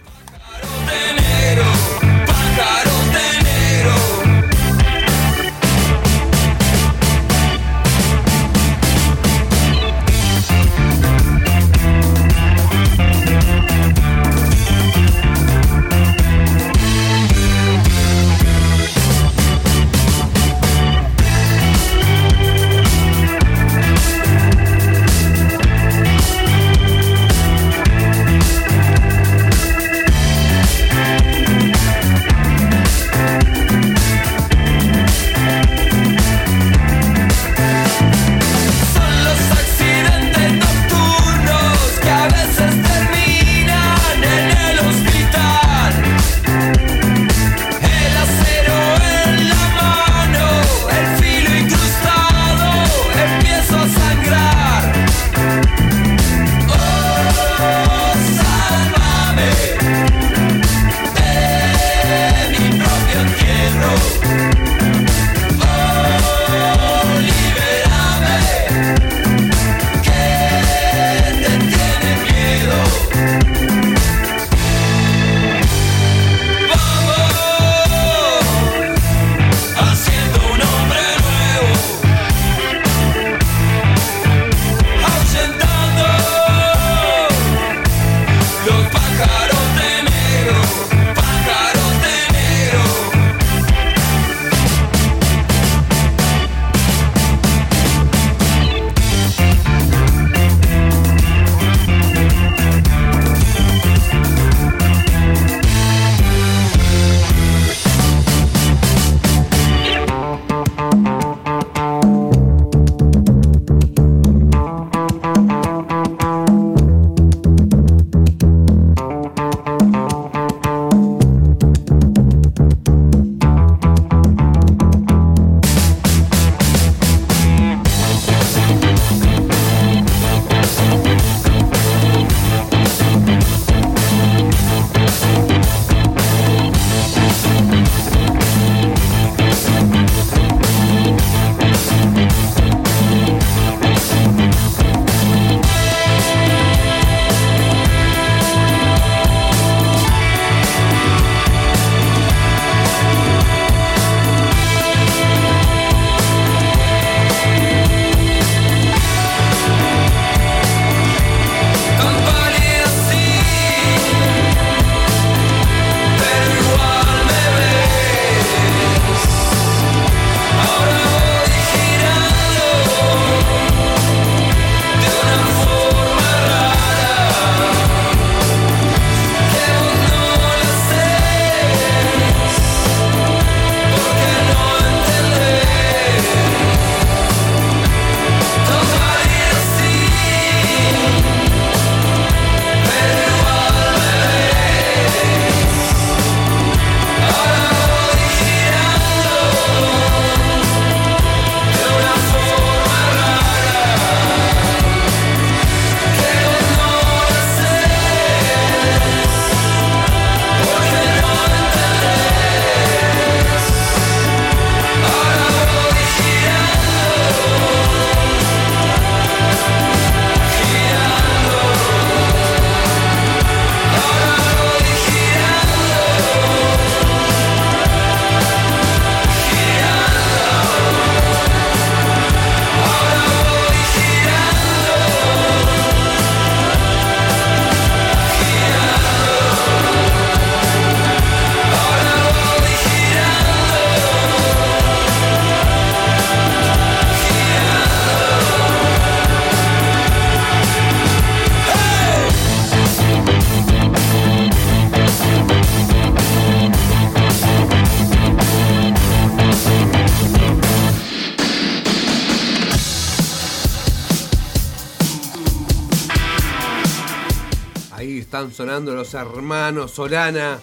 sonando 268.57 268.95
los 268.95 269.13
hermanos 269.13 269.91
Solana. 269.91 270.59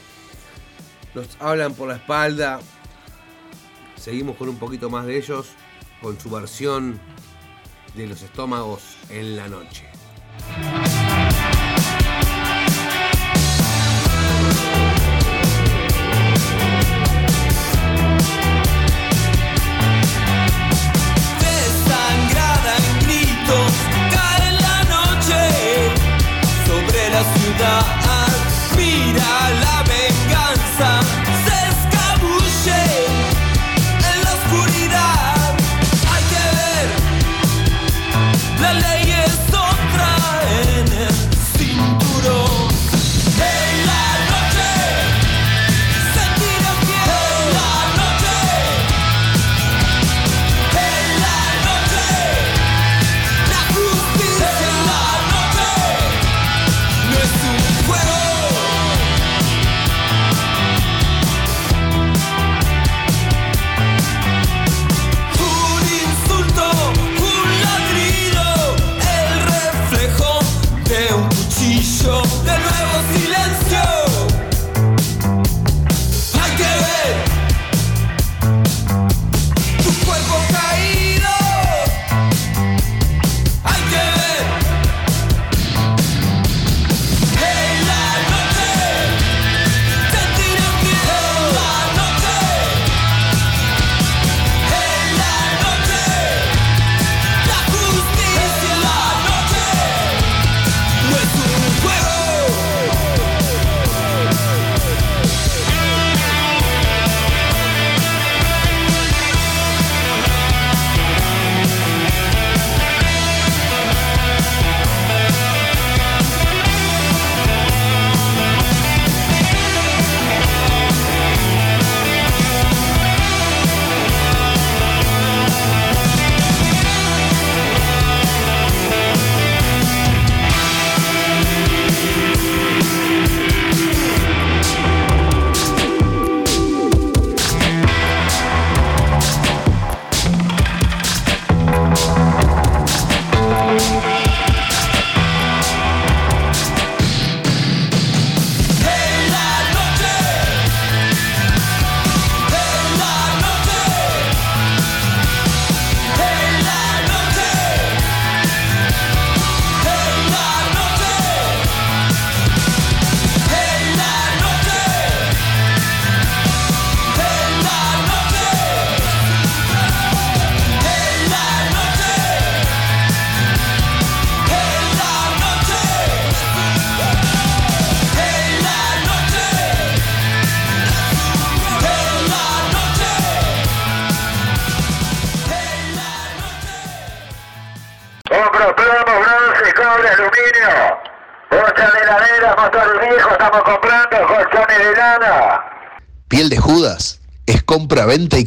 Nos 1.13 1.27
hablan 1.39 1.75
por 1.75 1.89
la 1.89 1.97
espalda. 1.97 2.59
Seguimos 3.95 4.35
con 4.35 4.49
un 4.49 4.57
poquito 4.57 4.89
más 4.89 5.05
de 5.05 5.17
ellos, 5.17 5.49
con 6.01 6.19
su 6.19 6.31
versión 6.31 6.99
de 7.93 8.07
los 8.07 8.23
estómagos 8.23 8.97
en 9.09 9.35
la 9.35 9.47
noche. 9.47 9.85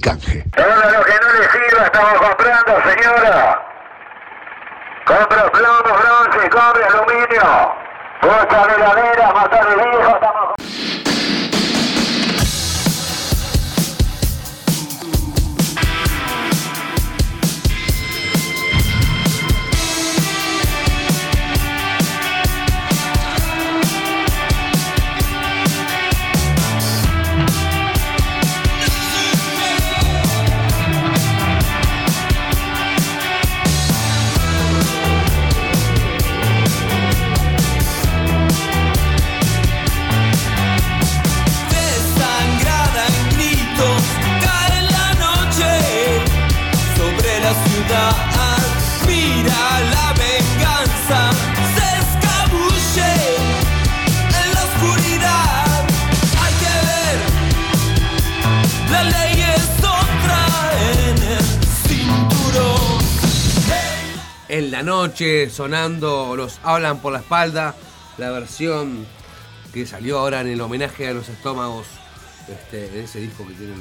canje. 0.06 0.45
noche 65.06 65.48
sonando 65.50 66.34
los 66.34 66.58
Hablan 66.64 66.98
por 66.98 67.12
la 67.12 67.20
espalda, 67.20 67.76
la 68.18 68.32
versión 68.32 69.06
que 69.72 69.86
salió 69.86 70.18
ahora 70.18 70.40
en 70.40 70.48
el 70.48 70.60
homenaje 70.60 71.06
a 71.06 71.14
los 71.14 71.28
estómagos, 71.28 71.86
este, 72.48 73.04
ese 73.04 73.20
disco 73.20 73.46
que 73.46 73.54
tienen 73.54 73.78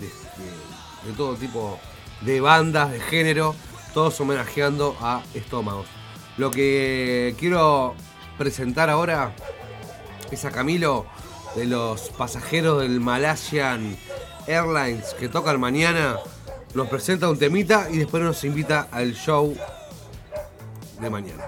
de, 0.00 1.12
todo 1.16 1.34
tipo 1.36 1.80
de 2.20 2.42
bandas, 2.42 2.92
de 2.92 3.00
género, 3.00 3.54
todos 3.94 4.20
homenajeando 4.20 4.98
a 5.00 5.22
estómagos. 5.32 5.86
Lo 6.36 6.50
que 6.50 7.34
quiero 7.38 7.94
presentar 8.36 8.90
ahora 8.90 9.34
es 10.30 10.44
a 10.44 10.50
Camilo 10.50 11.06
de 11.56 11.64
los 11.64 12.10
pasajeros 12.10 12.82
del 12.82 13.00
Malaysian 13.00 13.96
Airlines 14.46 15.14
que 15.18 15.30
tocan 15.30 15.58
mañana. 15.58 16.18
Nos 16.74 16.88
presenta 16.88 17.30
un 17.30 17.38
temita 17.38 17.88
y 17.90 17.96
después 17.96 18.22
nos 18.22 18.44
invita 18.44 18.88
al 18.92 19.14
show 19.14 19.56
de 21.00 21.08
mañana. 21.08 21.44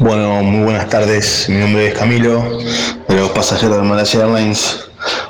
Bueno, 0.00 0.42
muy 0.42 0.64
buenas 0.64 0.88
tardes. 0.88 1.46
Mi 1.48 1.56
nombre 1.56 1.88
es 1.88 1.94
Camilo, 1.94 2.58
de 3.08 3.16
los 3.16 3.30
pasajeros 3.30 3.76
de 3.76 3.82
Malasia 3.82 4.20
Airlines. 4.20 4.88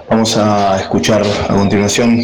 Vamos 0.08 0.36
a 0.36 0.80
escuchar 0.80 1.22
a 1.48 1.54
continuación 1.54 2.20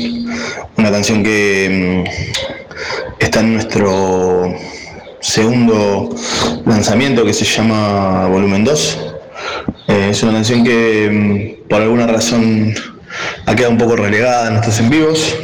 una 0.77 0.91
canción 0.93 1.25
que 1.25 2.05
mm, 2.07 3.19
está 3.19 3.41
en 3.41 3.55
nuestro 3.55 4.55
segundo 5.21 6.15
lanzamiento 6.65 7.25
que 7.25 7.35
se 7.35 7.45
llama 7.45 8.29
Volumen 8.29 8.65
2. 8.65 9.18
Eh, 9.89 10.09
es 10.11 10.23
una 10.23 10.33
canción 10.33 10.65
que 10.65 11.09
mm, 11.11 11.69
por 11.69 11.83
alguna 11.83 12.07
razón 12.07 12.75
ha 13.47 13.55
quedado 13.55 13.73
un 13.73 13.79
poco 13.79 13.97
relegada 13.97 14.49
en 14.49 14.57
estos 14.57 14.79
en 14.81 14.91
vivos 14.91 15.35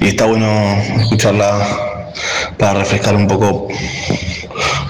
y 0.00 0.08
está 0.08 0.26
bueno 0.26 0.80
escucharla 1.00 2.12
para 2.56 2.80
refrescar 2.80 3.14
un 3.14 3.26
poco 3.26 3.68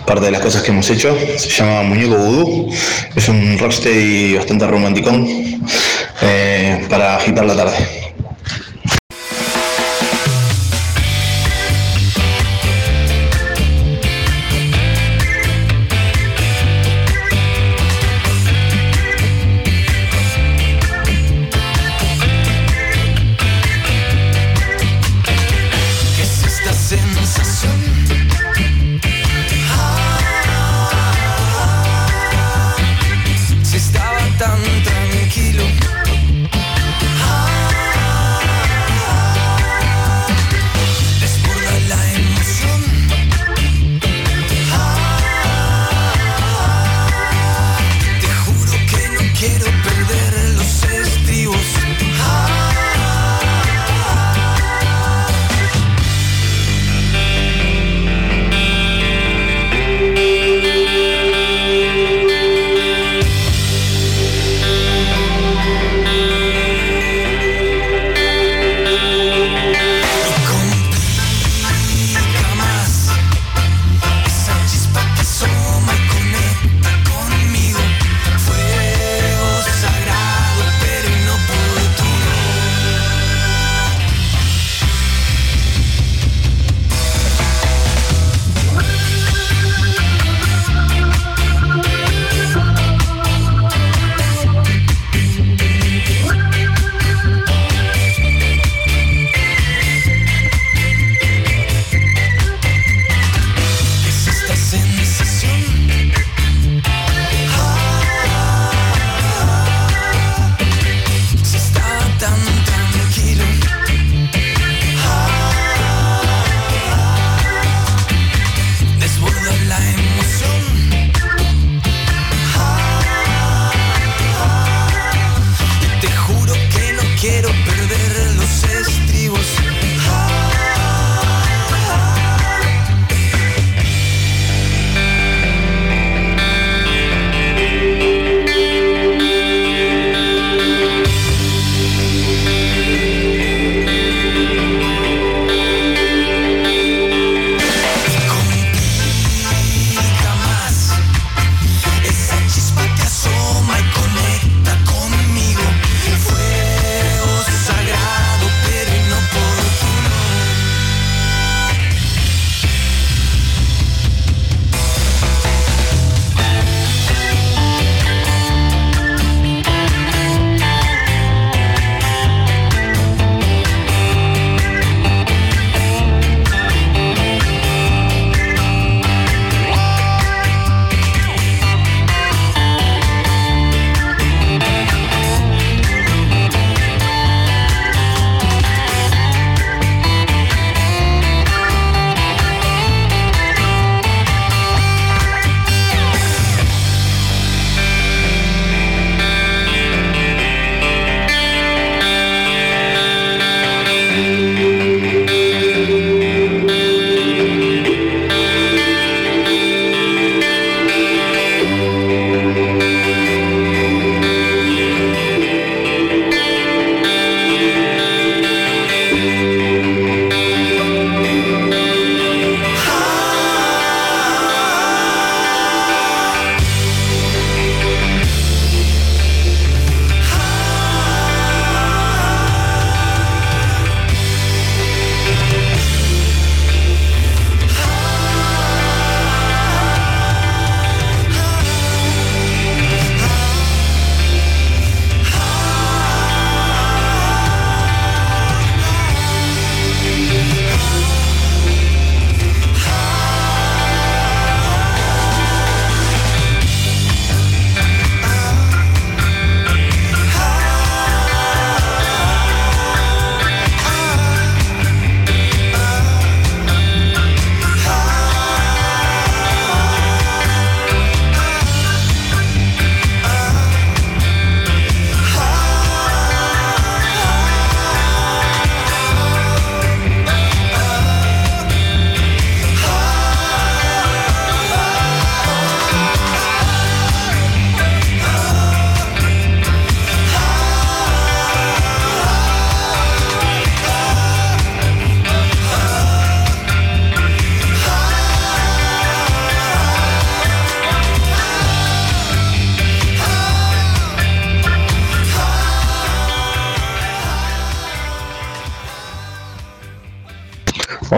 parte 0.07 0.25
de 0.25 0.31
las 0.31 0.41
cosas 0.41 0.63
que 0.63 0.71
hemos 0.71 0.89
hecho. 0.91 1.17
Se 1.37 1.51
llama 1.51 1.83
Muñeco 1.83 2.17
Vudú. 2.17 2.71
Es 3.15 3.29
un 3.29 3.59
rocksteady 3.59 4.37
bastante 4.37 4.67
romanticón 4.67 5.27
eh, 6.23 6.87
para 6.89 7.17
agitar 7.17 7.45
la 7.45 7.57
tarde. 7.57 8.08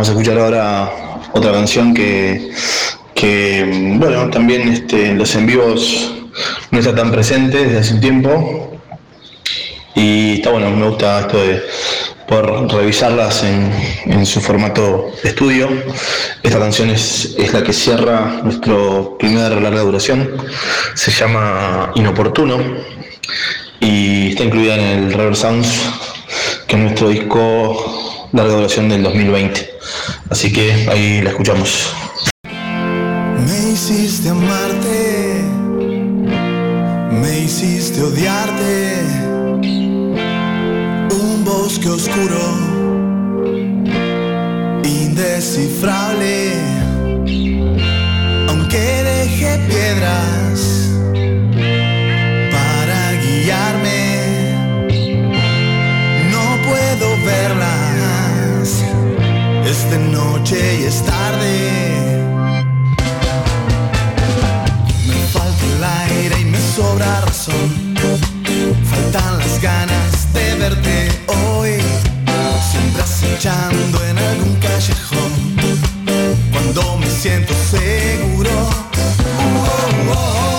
Vamos 0.00 0.08
a 0.08 0.12
escuchar 0.12 0.38
ahora 0.38 0.90
otra 1.34 1.52
canción 1.52 1.92
que, 1.92 2.48
bueno, 3.98 4.30
también 4.30 4.66
este, 4.72 5.12
los 5.12 5.34
en 5.34 5.46
vivos 5.46 6.14
no 6.70 6.78
está 6.78 6.94
tan 6.94 7.10
presente 7.12 7.66
desde 7.66 7.78
hace 7.80 7.94
un 7.96 8.00
tiempo. 8.00 8.80
Y 9.94 10.36
está 10.36 10.52
bueno, 10.52 10.70
me 10.70 10.88
gusta 10.88 11.20
esto 11.20 11.36
de 11.36 11.62
poder 12.26 12.72
revisarlas 12.72 13.44
en, 13.44 13.70
en 14.06 14.24
su 14.24 14.40
formato 14.40 15.12
de 15.22 15.28
estudio. 15.28 15.68
Esta 16.42 16.58
canción 16.58 16.88
es, 16.88 17.34
es 17.36 17.52
la 17.52 17.62
que 17.62 17.74
cierra 17.74 18.40
nuestro 18.42 19.18
primer 19.18 19.52
larga 19.60 19.82
duración. 19.82 20.30
Se 20.94 21.10
llama 21.10 21.92
Inoportuno 21.94 22.56
y 23.80 24.30
está 24.30 24.44
incluida 24.44 24.76
en 24.76 24.80
el 24.80 25.12
River 25.12 25.36
Sounds, 25.36 25.68
que 26.66 26.76
es 26.76 26.82
nuestro 26.82 27.10
disco 27.10 28.09
larga 28.32 28.54
duración 28.54 28.88
del 28.88 29.02
2020. 29.02 29.70
Así 30.30 30.52
que 30.52 30.88
ahí 30.88 31.20
la 31.22 31.30
escuchamos. 31.30 31.94
Me 32.44 33.70
hiciste 33.72 34.28
amarte, 34.28 35.42
me 37.10 37.40
hiciste 37.40 38.02
odiarte. 38.02 39.02
Un 41.12 41.44
bosque 41.44 41.88
oscuro, 41.88 42.40
indescifrable. 44.84 45.99
Y 60.52 60.84
es 60.84 61.04
tarde. 61.04 62.24
Me 65.06 65.14
falta 65.32 65.64
el 65.76 65.84
aire 65.84 66.40
y 66.40 66.44
me 66.46 66.58
sobra 66.58 67.20
razón. 67.20 67.94
Faltan 68.90 69.38
las 69.38 69.62
ganas 69.62 70.32
de 70.32 70.54
verte 70.56 71.08
hoy. 71.28 71.78
Siempre 72.68 73.02
acechando 73.02 74.04
en 74.06 74.18
algún 74.18 74.56
callejón. 74.56 75.30
Cuando 76.50 76.96
me 76.96 77.06
siento 77.06 77.54
seguro. 77.70 78.50
Oh, 79.38 80.12
oh, 80.12 80.49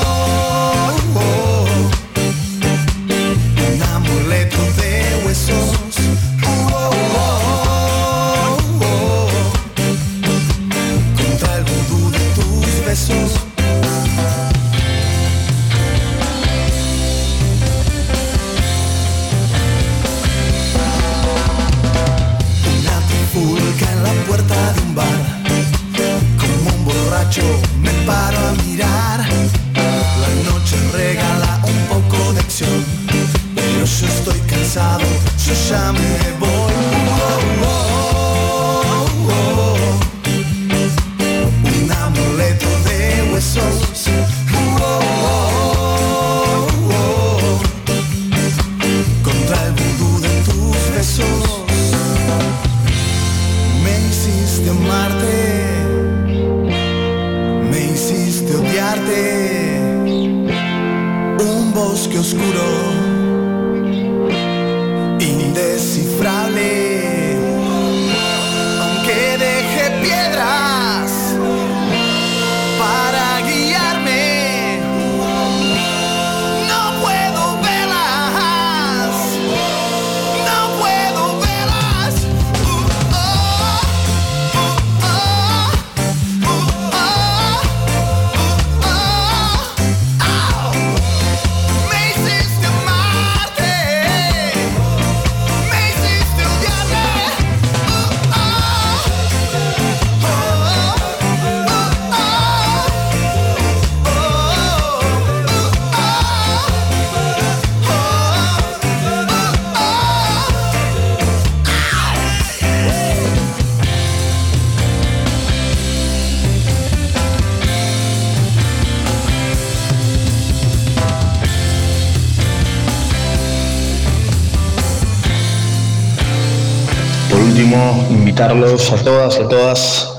a 128.91 128.97
todas 128.97 129.37
y 129.37 129.41
a 129.41 129.47
todas 129.47 130.13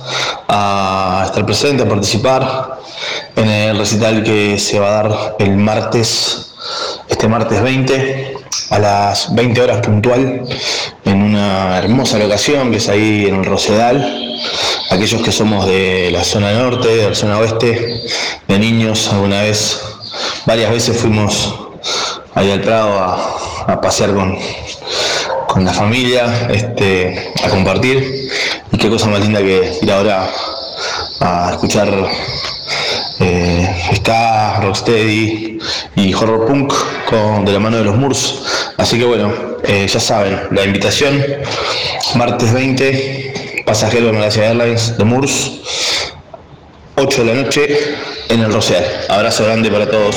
a 0.48 1.24
estar 1.26 1.44
presentes, 1.44 1.84
a 1.84 1.88
participar 1.88 2.78
en 3.36 3.48
el 3.48 3.78
recital 3.78 4.22
que 4.22 4.58
se 4.58 4.78
va 4.78 4.88
a 4.88 5.02
dar 5.02 5.36
el 5.38 5.56
martes, 5.56 6.54
este 7.08 7.28
martes 7.28 7.62
20, 7.62 8.34
a 8.70 8.78
las 8.78 9.34
20 9.34 9.60
horas 9.60 9.86
puntual, 9.86 10.42
en 11.04 11.22
una 11.22 11.78
hermosa 11.78 12.18
locación 12.18 12.70
que 12.70 12.78
es 12.78 12.88
ahí 12.88 13.26
en 13.26 13.36
el 13.36 13.44
Rosedal. 13.44 14.40
Aquellos 14.90 15.22
que 15.22 15.32
somos 15.32 15.66
de 15.66 16.10
la 16.10 16.24
zona 16.24 16.52
norte, 16.52 16.88
de 16.88 17.08
la 17.10 17.14
zona 17.14 17.38
oeste, 17.38 18.02
de 18.48 18.58
niños, 18.58 19.08
alguna 19.12 19.42
vez, 19.42 19.80
varias 20.46 20.70
veces 20.70 20.96
fuimos 20.96 21.54
ahí 22.34 22.50
al 22.50 22.60
Prado 22.60 22.98
a, 22.98 23.72
a 23.72 23.80
pasear 23.80 24.14
con, 24.14 24.38
con 25.48 25.64
la 25.64 25.72
familia, 25.72 26.48
este, 26.50 27.32
a 27.44 27.48
compartir. 27.48 28.21
Qué 28.82 28.90
cosa 28.90 29.06
más 29.06 29.20
linda 29.20 29.38
que 29.38 29.78
ir 29.80 29.92
ahora 29.92 30.28
a 31.20 31.50
escuchar 31.52 31.88
eh, 33.20 33.92
ska, 33.94 34.58
rocksteady 34.60 35.60
y 35.94 36.12
horror 36.12 36.46
punk 36.46 36.74
con, 37.08 37.44
de 37.44 37.52
la 37.52 37.60
mano 37.60 37.76
de 37.76 37.84
los 37.84 37.96
Moors. 37.96 38.42
Así 38.76 38.98
que 38.98 39.04
bueno, 39.04 39.32
eh, 39.62 39.86
ya 39.86 40.00
saben, 40.00 40.48
la 40.50 40.64
invitación, 40.64 41.24
martes 42.16 42.52
20, 42.52 43.62
pasajero 43.64 44.06
de 44.06 44.14
Malasia 44.14 44.48
Airlines 44.48 44.98
de 44.98 45.04
Moors, 45.04 45.62
8 46.96 47.24
de 47.24 47.34
la 47.34 47.40
noche 47.40 47.94
en 48.30 48.40
el 48.40 48.52
Roseal. 48.52 48.84
Abrazo 49.08 49.44
grande 49.44 49.70
para 49.70 49.88
todos. 49.88 50.16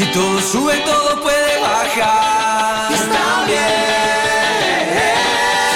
Si 0.00 0.06
todo 0.12 0.40
sube, 0.40 0.78
todo 0.78 1.20
puede 1.20 1.60
bajar. 1.60 2.90
Está 2.90 3.44
bien. 3.44 4.88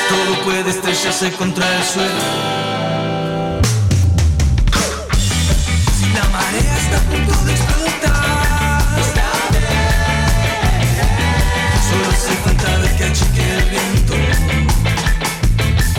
Todo 0.08 0.42
puede 0.44 0.70
estrellarse 0.70 1.30
contra 1.32 1.76
el 1.76 1.84
suelo. 1.84 2.08
Si 5.98 6.06
la 6.08 6.24
marea 6.30 6.76
está 6.78 6.96
a 6.96 7.00
punto 7.00 7.34
de 7.44 7.52
explotar. 7.52 8.98
Está 8.98 9.28
bien. 9.50 9.84
Solo 11.86 12.04
hace 12.08 12.34
falta 12.44 12.68
ver 12.78 12.92
que 12.96 13.04
achique 13.04 13.44
el 13.58 13.64
viento. 13.68 14.14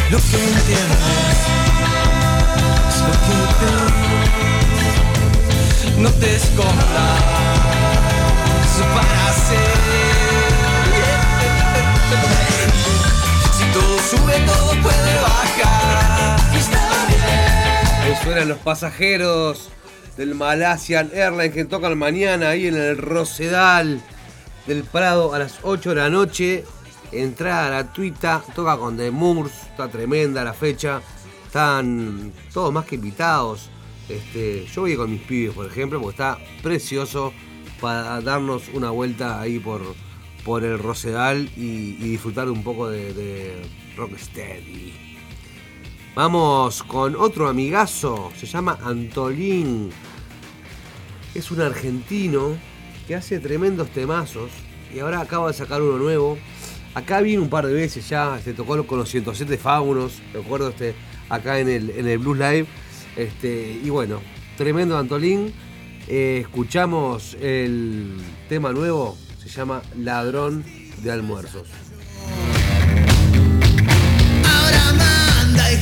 Lo 0.09 0.17
que 0.17 0.37
entiendes 0.49 1.37
es 2.89 2.97
lo 3.01 3.13
que. 3.27 3.37
No 6.01 6.09
te 6.09 6.35
escondas 6.35 7.94
para 8.83 9.27
hacer. 9.29 9.57
Si 13.57 13.65
todo 13.71 13.99
sube, 13.99 14.39
todo 14.45 14.81
puede 14.81 15.21
bajar. 15.21 16.39
Ahí 18.01 18.15
suenan 18.23 18.49
los 18.49 18.57
pasajeros 18.59 19.69
del 20.17 20.35
Malaysian 20.35 21.09
Airlines 21.13 21.53
que 21.53 21.65
tocan 21.65 21.97
mañana 21.97 22.49
ahí 22.49 22.67
en 22.67 22.75
el 22.75 22.97
Rosedal 22.97 24.01
del 24.67 24.83
Prado 24.83 25.33
a 25.33 25.39
las 25.39 25.59
8 25.63 25.89
de 25.89 25.95
la 25.95 26.09
noche. 26.09 26.65
Entrada 27.11 27.67
gratuita, 27.67 28.43
toca 28.55 28.77
con 28.77 28.97
The 28.97 29.09
Moors, 29.09 29.53
está 29.71 29.87
tremenda 29.87 30.43
la 30.43 30.53
fecha. 30.53 31.01
Están 31.45 32.33
todos 32.53 32.73
más 32.73 32.85
que 32.85 32.95
invitados. 32.95 33.69
Este, 34.09 34.65
yo 34.65 34.81
voy 34.81 34.95
con 34.97 35.09
mis 35.09 35.21
pibes, 35.21 35.55
por 35.55 35.65
ejemplo, 35.65 36.01
porque 36.01 36.13
está 36.13 36.37
precioso 36.61 37.33
para 37.79 38.21
darnos 38.21 38.63
una 38.73 38.89
vuelta 38.89 39.39
ahí 39.39 39.59
por, 39.59 39.81
por 40.43 40.63
el 40.63 40.79
Rosedal 40.79 41.49
y, 41.55 41.93
disfrutar 41.93 42.49
un 42.49 42.63
poco 42.63 42.89
de, 42.89 43.13
de 43.13 43.61
Rocksteady. 43.97 44.93
Vamos 46.15 46.83
con 46.83 47.15
otro 47.15 47.49
amigazo, 47.49 48.31
se 48.37 48.45
llama 48.45 48.79
Antolín. 48.81 49.89
Es 51.33 51.51
un 51.51 51.61
argentino 51.61 52.55
que 53.07 53.15
hace 53.15 53.39
tremendos 53.39 53.89
temazos 53.89 54.49
y 54.93 54.99
ahora 54.99 55.19
acaba 55.19 55.47
de 55.47 55.53
sacar 55.53 55.81
uno 55.81 55.97
nuevo. 55.97 56.37
Acá 56.93 57.19
vino 57.19 57.41
un 57.41 57.49
par 57.49 57.67
de 57.67 57.73
veces 57.73 58.07
ya, 58.07 58.39
se 58.41 58.53
tocó 58.53 58.87
con 58.87 58.97
los 58.99 59.09
107 59.09 59.57
Faunos, 59.57 60.21
recuerdo 60.33 60.69
este, 60.69 60.95
acá 61.27 61.59
en 61.59 61.67
el, 61.67 61.89
en 61.89 62.07
el 62.07 62.17
Blues 62.19 62.37
Live. 62.37 62.67
Este, 63.17 63.79
y 63.83 63.89
bueno, 63.89 64.21
tremendo 64.57 64.97
Antolín. 64.97 65.53
Eh, 66.07 66.39
escuchamos 66.41 67.35
el 67.41 68.17
tema 68.47 68.71
nuevo, 68.71 69.17
se 69.41 69.49
llama 69.49 69.81
Ladrón 69.97 70.63
de 71.01 71.11
Almuerzos. 71.11 71.67
Ahora 74.43 74.93
manda 74.93 75.73
y 75.73 75.77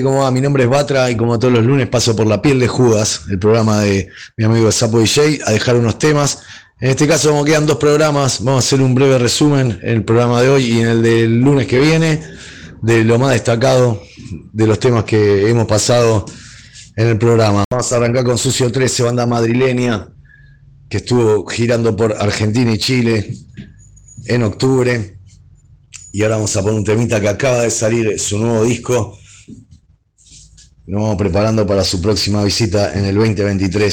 ¿cómo 0.00 0.20
va? 0.20 0.30
Mi 0.30 0.40
nombre 0.40 0.62
es 0.62 0.70
Batra 0.70 1.10
y 1.10 1.16
como 1.16 1.38
todos 1.38 1.52
los 1.52 1.64
lunes 1.64 1.88
paso 1.88 2.16
por 2.16 2.26
La 2.26 2.40
Piel 2.40 2.60
de 2.60 2.68
Judas, 2.68 3.22
el 3.28 3.38
programa 3.38 3.80
de 3.80 4.08
mi 4.36 4.44
amigo 4.44 4.70
Sapo 4.72 5.00
DJ, 5.00 5.40
a 5.44 5.50
dejar 5.50 5.76
unos 5.76 5.98
temas. 5.98 6.38
En 6.80 6.90
este 6.90 7.06
caso, 7.06 7.30
como 7.30 7.44
quedan 7.44 7.66
dos 7.66 7.76
programas, 7.76 8.42
vamos 8.42 8.64
a 8.64 8.66
hacer 8.66 8.80
un 8.80 8.94
breve 8.94 9.18
resumen 9.18 9.78
en 9.82 9.96
el 9.96 10.04
programa 10.04 10.40
de 10.40 10.48
hoy 10.48 10.64
y 10.64 10.80
en 10.80 10.88
el 10.88 11.02
del 11.02 11.40
lunes 11.40 11.66
que 11.66 11.78
viene, 11.80 12.22
de 12.80 13.04
lo 13.04 13.18
más 13.18 13.32
destacado 13.32 14.00
de 14.52 14.66
los 14.66 14.78
temas 14.78 15.04
que 15.04 15.50
hemos 15.50 15.66
pasado 15.66 16.24
en 16.96 17.08
el 17.08 17.18
programa. 17.18 17.64
Vamos 17.70 17.92
a 17.92 17.96
arrancar 17.96 18.24
con 18.24 18.38
Sucio 18.38 18.70
13, 18.72 19.02
banda 19.02 19.26
madrileña, 19.26 20.08
que 20.88 20.98
estuvo 20.98 21.44
girando 21.46 21.94
por 21.94 22.12
Argentina 22.12 22.72
y 22.72 22.78
Chile 22.78 23.36
en 24.26 24.42
octubre. 24.42 25.18
Y 26.12 26.22
ahora 26.22 26.36
vamos 26.36 26.56
a 26.56 26.62
poner 26.62 26.78
un 26.78 26.84
temita 26.84 27.20
que 27.20 27.28
acaba 27.28 27.62
de 27.62 27.70
salir 27.70 28.18
su 28.18 28.38
nuevo 28.38 28.64
disco. 28.64 29.18
Nos 30.86 31.00
vamos 31.02 31.16
preparando 31.16 31.64
para 31.64 31.84
su 31.84 32.02
próxima 32.02 32.42
visita 32.42 32.92
en 32.94 33.04
el 33.04 33.14
2023. 33.14 33.92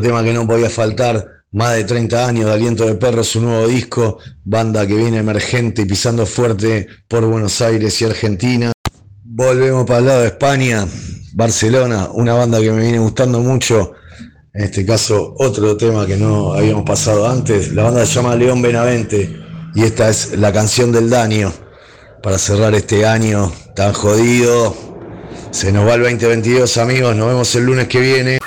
Tema 0.00 0.22
que 0.22 0.32
no 0.32 0.46
podía 0.46 0.70
faltar, 0.70 1.26
más 1.50 1.74
de 1.74 1.84
30 1.84 2.26
años 2.26 2.46
de 2.46 2.52
Aliento 2.52 2.86
de 2.86 2.94
Perro, 2.94 3.24
su 3.24 3.40
nuevo 3.40 3.66
disco, 3.66 4.18
banda 4.44 4.86
que 4.86 4.94
viene 4.94 5.18
emergente 5.18 5.82
y 5.82 5.84
pisando 5.86 6.24
fuerte 6.24 6.86
por 7.08 7.24
Buenos 7.24 7.60
Aires 7.60 8.00
y 8.00 8.04
Argentina. 8.04 8.72
Volvemos 9.24 9.84
para 9.86 9.98
el 9.98 10.06
lado 10.06 10.20
de 10.20 10.26
España, 10.28 10.86
Barcelona, 11.34 12.08
una 12.12 12.34
banda 12.34 12.60
que 12.60 12.70
me 12.70 12.82
viene 12.82 12.98
gustando 12.98 13.40
mucho. 13.40 13.92
En 14.54 14.64
este 14.64 14.86
caso, 14.86 15.34
otro 15.38 15.76
tema 15.76 16.06
que 16.06 16.16
no 16.16 16.52
habíamos 16.52 16.84
pasado 16.84 17.28
antes. 17.28 17.72
La 17.72 17.84
banda 17.84 18.06
se 18.06 18.14
llama 18.14 18.36
León 18.36 18.62
Benavente 18.62 19.36
y 19.74 19.82
esta 19.82 20.08
es 20.08 20.38
la 20.38 20.52
canción 20.52 20.92
del 20.92 21.10
daño 21.10 21.52
para 22.22 22.38
cerrar 22.38 22.74
este 22.74 23.04
año 23.04 23.52
tan 23.74 23.92
jodido. 23.92 24.76
Se 25.50 25.72
nos 25.72 25.88
va 25.88 25.94
el 25.94 26.02
2022, 26.02 26.76
amigos. 26.76 27.16
Nos 27.16 27.28
vemos 27.28 27.54
el 27.56 27.64
lunes 27.64 27.88
que 27.88 28.00
viene. 28.00 28.38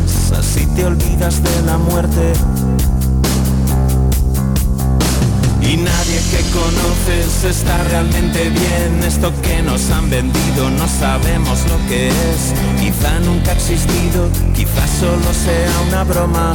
Días, 0.00 0.32
así 0.32 0.66
te 0.74 0.84
olvidas 0.84 1.42
de 1.42 1.62
la 1.62 1.78
muerte. 1.78 2.32
Y 5.60 5.76
nadie 5.78 6.20
que 6.30 6.42
conoces 6.50 7.44
está 7.44 7.82
realmente 7.84 8.50
bien. 8.50 9.02
Esto 9.06 9.32
que 9.40 9.62
nos 9.62 9.90
han 9.90 10.10
vendido 10.10 10.70
no 10.70 10.86
sabemos 10.86 11.60
lo 11.68 11.88
que 11.88 12.08
es. 12.08 12.52
Quizá 12.78 13.18
nunca 13.20 13.52
ha 13.52 13.54
existido, 13.54 14.28
quizá 14.54 14.86
solo 15.00 15.32
sea 15.32 15.80
una 15.88 16.04
broma. 16.04 16.52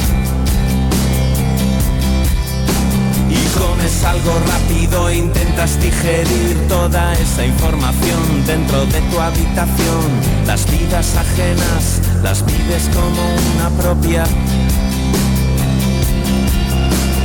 Comes 3.60 4.04
algo 4.04 4.32
rápido 4.46 5.10
intentas 5.12 5.78
digerir 5.80 6.56
toda 6.68 7.12
esa 7.14 7.44
información 7.44 8.46
dentro 8.46 8.86
de 8.86 9.00
tu 9.02 9.20
habitación. 9.20 10.08
Las 10.46 10.64
vidas 10.70 11.14
ajenas 11.16 12.00
las 12.22 12.44
vives 12.44 12.88
como 12.94 13.22
una 13.52 13.68
propia. 13.82 14.24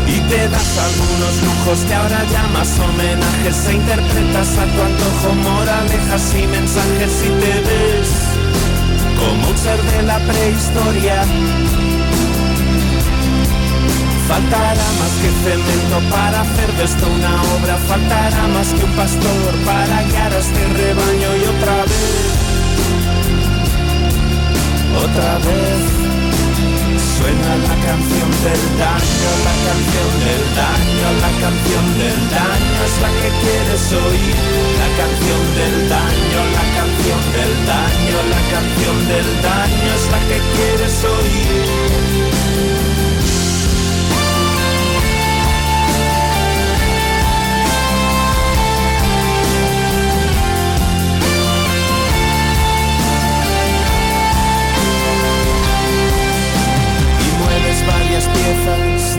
Y 0.07 0.19
te 0.29 0.49
das 0.49 0.71
algunos 0.89 1.33
lujos 1.47 1.79
que 1.87 1.93
ahora 1.93 2.23
llamas 2.31 2.69
homenajes 2.79 3.67
e 3.67 3.73
interpretas 3.73 4.49
a 4.57 4.65
tu 4.73 4.81
antojo 4.89 5.27
moralejas 5.43 6.33
y 6.35 6.47
mensajes 6.47 7.13
y 7.23 7.29
te 7.41 7.53
ves 7.67 8.09
como 9.19 9.49
un 9.49 9.57
ser 9.57 9.81
de 9.81 10.03
la 10.03 10.19
prehistoria. 10.19 11.84
Faltará 14.27 14.87
más 14.99 15.13
que 15.21 15.29
cemento 15.43 15.99
para 16.09 16.41
hacer 16.41 16.73
de 16.77 16.83
esto 16.83 17.05
una 17.07 17.41
obra, 17.57 17.77
faltará 17.87 18.47
más 18.47 18.73
que 18.73 18.83
un 18.83 18.91
pastor 18.93 19.51
para 19.63 20.01
guiar 20.03 20.33
a 20.33 20.39
este 20.39 20.65
rebaño 20.65 21.29
y 21.37 21.43
otra 21.45 21.75
vez, 21.85 22.25
otra 24.97 25.37
vez. 25.45 26.05
Suena 27.17 27.55
la 27.69 27.75
canción 27.85 28.31
del 28.45 28.63
daño, 28.81 29.29
la 29.45 29.55
canción 29.65 30.11
del 30.25 30.43
daño, 30.57 31.07
la 31.21 31.31
canción 31.41 31.85
del 32.01 32.19
daño 32.33 32.79
es 32.85 32.95
la 33.05 33.11
que 33.21 33.29
quieres 33.41 33.83
oír. 33.93 34.35
La 34.81 34.89
canción 34.99 35.43
del 35.59 35.75
daño, 35.89 36.39
la 36.57 36.65
canción 36.77 37.21
del 37.37 37.53
daño, 37.65 38.17
la 38.33 38.41
canción 38.53 38.97
del 39.07 39.29
daño 39.41 39.89
es 39.95 40.05
la 40.11 40.19
que 40.27 40.37
quieres 40.55 40.95
oír. 41.03 42.44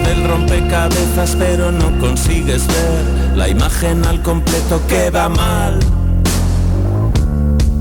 Del 0.07 0.29
rompecabezas 0.29 1.37
pero 1.39 1.73
no 1.73 1.99
consigues 1.99 2.67
ver 2.67 3.37
la 3.37 3.49
imagen 3.49 4.05
al 4.07 4.23
completo. 4.23 4.81
Que 4.89 5.11
va 5.11 5.29
mal. 5.29 5.79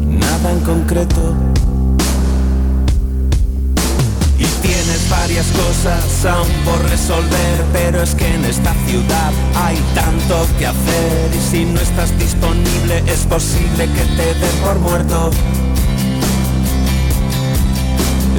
Nada 0.08 0.52
en 0.52 0.60
concreto. 0.62 1.34
Y 4.38 4.46
tienes 4.62 5.10
varias 5.10 5.48
cosas 5.48 6.26
aún 6.26 6.52
por 6.66 6.90
resolver 6.90 7.64
pero 7.72 8.02
es 8.02 8.16
que 8.16 8.28
en 8.28 8.44
esta 8.46 8.74
ciudad 8.88 9.32
hay 9.56 9.78
tanto 9.94 10.48
que 10.58 10.68
hacer. 10.68 11.32
Y 11.34 11.52
si 11.52 11.66
no 11.66 11.80
estás 11.80 12.18
disponible 12.18 13.04
es 13.08 13.26
posible 13.26 13.88
que 13.88 14.04
te 14.18 14.34
den 14.34 14.58
por 14.64 14.80
muerto 14.80 15.32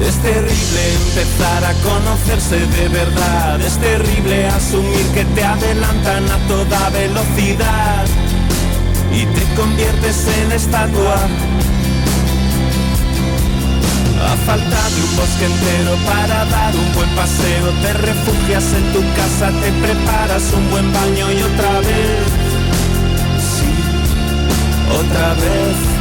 es 0.01 0.15
terrible 0.21 0.93
empezar 0.93 1.63
a 1.65 1.73
conocerse 1.81 2.59
de 2.59 2.87
verdad, 2.89 3.59
es 3.61 3.77
terrible 3.77 4.47
asumir 4.47 5.05
que 5.13 5.25
te 5.25 5.43
adelantan 5.43 6.29
a 6.29 6.37
toda 6.47 6.89
velocidad 6.89 8.05
y 9.11 9.25
te 9.25 9.55
conviertes 9.55 10.27
en 10.41 10.51
estatua. 10.51 11.15
A 14.19 14.35
falta 14.45 14.89
de 14.89 15.01
un 15.03 15.15
bosque 15.15 15.45
entero 15.45 15.95
para 16.05 16.45
dar 16.45 16.75
un 16.75 16.93
buen 16.93 17.09
paseo, 17.15 17.69
te 17.81 17.93
refugias 17.93 18.65
en 18.73 18.93
tu 18.93 19.01
casa, 19.15 19.51
te 19.61 19.71
preparas 19.71 20.53
un 20.53 20.69
buen 20.69 20.91
baño 20.93 21.31
y 21.31 21.41
otra 21.43 21.79
vez, 21.79 22.27
sí, 23.39 23.69
otra 24.91 25.33
vez. 25.35 25.96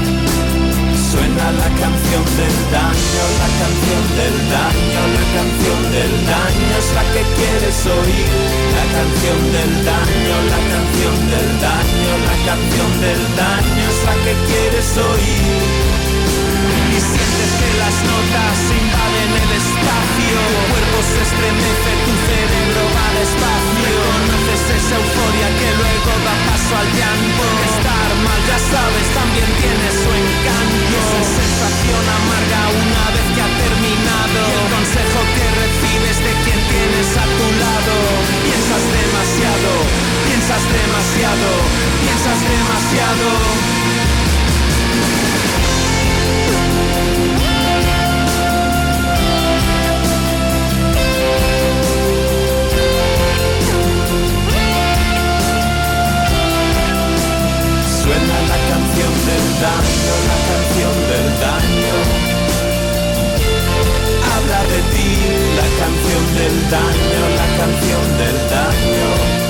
Suena 1.10 1.52
la 1.52 1.68
canción 1.82 2.24
del 2.36 2.56
daño, 2.74 3.22
la 3.38 3.48
canción 3.60 4.04
del 4.18 4.36
daño, 4.50 5.00
la 5.14 5.24
canción 5.36 5.80
del 5.92 6.14
daño 6.26 6.72
es 6.78 6.88
la 6.94 7.04
que 7.12 7.22
quieres 7.36 7.78
oír. 7.86 8.28
La 8.74 8.86
canción 8.96 9.40
del 9.54 9.72
daño, 9.86 10.34
la 10.50 10.60
canción 10.72 11.16
del 11.30 11.48
daño, 11.62 12.10
la 12.26 12.36
canción 12.48 12.90
del 13.00 13.22
daño 13.36 13.84
es 13.88 13.98
la 14.04 14.14
que 14.24 14.34
quieres 14.48 14.98
oír. 14.98 15.95
Y 16.96 16.98
sientes 16.98 17.50
que 17.60 17.70
las 17.76 17.96
notas 18.08 18.56
invaden 18.72 19.30
el 19.36 19.52
espacio, 19.52 20.36
tu 20.48 20.62
cuerpo 20.72 20.98
se 21.04 21.20
estremece, 21.28 21.90
tu 22.08 22.12
cerebro 22.24 22.82
va 22.96 23.06
despacio. 23.20 23.84
Reconoces 23.84 24.64
esa 24.80 24.96
euforia 24.96 25.48
que 25.60 25.70
luego 25.76 26.12
da 26.24 26.34
paso 26.48 26.72
al 26.72 26.88
llanto. 26.96 27.44
Estar 27.68 28.10
mal, 28.24 28.40
ya 28.48 28.58
sabes, 28.72 29.06
también 29.12 29.50
tiene 29.60 29.86
su 29.92 30.08
encanto. 30.08 30.96
Esa 30.96 31.20
sensación 31.36 32.04
amarga 32.16 32.60
una 32.80 33.04
vez 33.12 33.26
que 33.28 33.40
ha 33.44 33.50
terminado. 33.60 34.40
Y 34.40 34.56
el 34.56 34.68
consejo 34.72 35.20
que 35.36 35.46
recibes 35.52 36.16
de 36.24 36.32
quien 36.48 36.60
tienes 36.64 37.08
a 37.12 37.26
tu 37.28 37.46
lado. 37.60 37.96
Piensas 38.40 38.84
demasiado, 38.88 39.70
piensas 40.24 40.64
demasiado, 40.64 41.48
piensas 42.00 42.40
demasiado. 42.40 43.28
Daño, 59.60 60.12
la 60.30 60.38
canción 60.48 60.94
del 61.10 61.26
daño. 61.40 61.96
Habla 64.32 64.60
de 64.72 64.80
ti, 64.92 65.10
la 65.56 65.68
canción 65.80 66.24
del 66.38 66.70
daño, 66.70 67.20
la 67.40 67.48
canción 67.56 68.18
del 68.18 68.36
daño. 68.50 69.45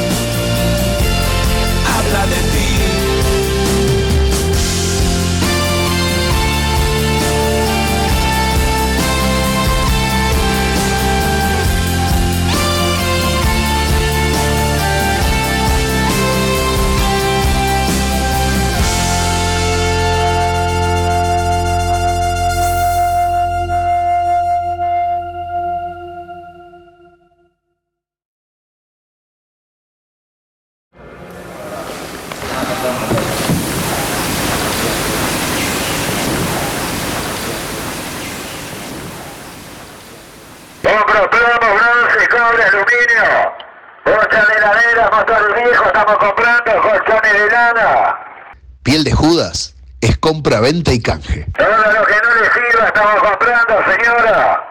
venta 50.61 50.93
y 50.93 51.01
canje. 51.01 51.47
Ahora 51.59 51.93
lo 51.93 52.07
que 52.07 52.15
no 52.15 52.35
le 52.35 52.51
sirva 52.51 52.87
estamos 52.87 53.23
comprando, 53.23 53.75
señora. 53.85 54.65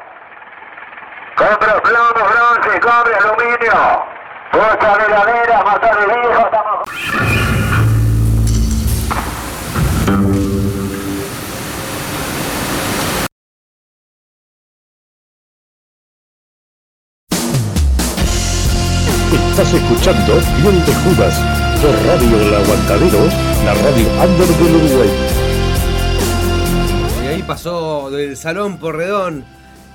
Compra 1.35 1.81
plomo, 1.81 2.13
bronce, 2.13 2.79
cobre, 2.79 3.15
aluminio. 3.15 4.05
Cocha 4.51 4.97
de 4.97 5.09
ladera, 5.09 5.63
matar 5.63 5.97
el 6.03 6.09
hijo, 6.11 6.45
estamos... 6.45 6.89
Estás 19.33 19.73
escuchando 19.73 20.33
Piel 20.57 20.85
de 20.85 20.93
Judas 20.95 21.39
por 21.81 21.93
Radio 22.05 22.41
El 22.41 22.55
Aguantadero, 22.55 23.25
la 23.63 23.73
radio 23.73 24.07
under 24.21 24.47
del 24.47 24.75
Uruguay. 24.75 25.44
Pasó 27.47 28.09
del 28.09 28.35
salón 28.37 28.79
Porredón, 28.79 29.45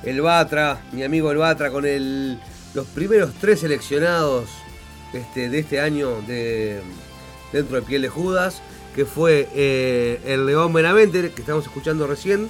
el 0.04 0.20
Batra, 0.20 0.80
mi 0.92 1.02
amigo 1.02 1.32
el 1.32 1.38
Batra, 1.38 1.72
con 1.72 1.84
el, 1.84 2.38
los 2.74 2.86
primeros 2.86 3.32
tres 3.40 3.60
seleccionados 3.60 4.48
este, 5.12 5.48
de 5.48 5.58
este 5.58 5.80
año 5.80 6.22
de, 6.28 6.80
dentro 7.52 7.74
de 7.74 7.82
Piel 7.82 8.02
de 8.02 8.08
Judas, 8.08 8.62
que 8.94 9.04
fue 9.04 9.48
eh, 9.52 10.20
el 10.26 10.46
León 10.46 10.72
Benavente, 10.72 11.32
que 11.32 11.40
estamos 11.40 11.64
escuchando 11.64 12.06
recién, 12.06 12.48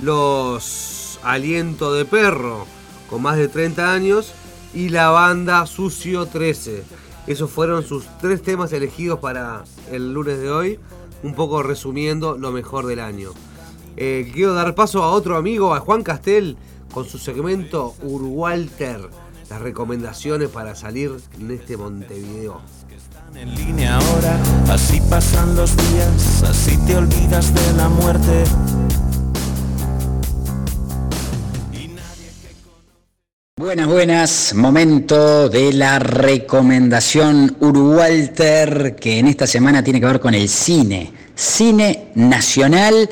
los 0.00 1.18
Aliento 1.22 1.94
de 1.94 2.04
Perro, 2.04 2.66
con 3.08 3.22
más 3.22 3.38
de 3.38 3.48
30 3.48 3.90
años, 3.90 4.34
y 4.74 4.90
la 4.90 5.08
banda 5.08 5.64
Sucio 5.64 6.26
13. 6.26 6.84
Esos 7.26 7.50
fueron 7.50 7.84
sus 7.84 8.04
tres 8.20 8.42
temas 8.42 8.70
elegidos 8.74 9.18
para 9.18 9.64
el 9.90 10.12
lunes 10.12 10.38
de 10.38 10.50
hoy, 10.50 10.78
un 11.22 11.34
poco 11.34 11.62
resumiendo 11.62 12.36
lo 12.36 12.52
mejor 12.52 12.84
del 12.84 13.00
año. 13.00 13.32
Eh, 13.96 14.30
quiero 14.34 14.52
dar 14.52 14.74
paso 14.74 15.02
a 15.02 15.10
otro 15.10 15.36
amigo, 15.36 15.74
a 15.74 15.80
Juan 15.80 16.02
Castel, 16.02 16.56
con 16.92 17.06
su 17.06 17.16
segmento 17.18 17.94
Urwalter, 18.02 19.08
las 19.48 19.60
recomendaciones 19.60 20.50
para 20.50 20.74
salir 20.74 21.12
en 21.40 21.50
este 21.50 21.78
Montevideo. 21.78 22.60
en 23.34 23.54
línea 23.54 23.96
ahora, 23.96 24.38
así 24.68 25.00
pasan 25.08 25.56
los 25.56 25.74
días, 25.76 26.42
así 26.42 26.76
te 26.86 26.96
olvidas 26.96 27.54
de 27.54 27.72
la 27.76 27.88
muerte. 27.88 28.44
Buenas, 33.58 33.86
buenas. 33.86 34.54
Momento 34.54 35.48
de 35.48 35.72
la 35.72 35.98
recomendación 35.98 37.56
Uruwalter, 37.60 38.96
que 38.96 39.18
en 39.18 39.28
esta 39.28 39.46
semana 39.46 39.82
tiene 39.82 39.98
que 39.98 40.06
ver 40.06 40.20
con 40.20 40.34
el 40.34 40.50
cine. 40.50 41.10
Cine 41.34 42.08
nacional, 42.14 43.08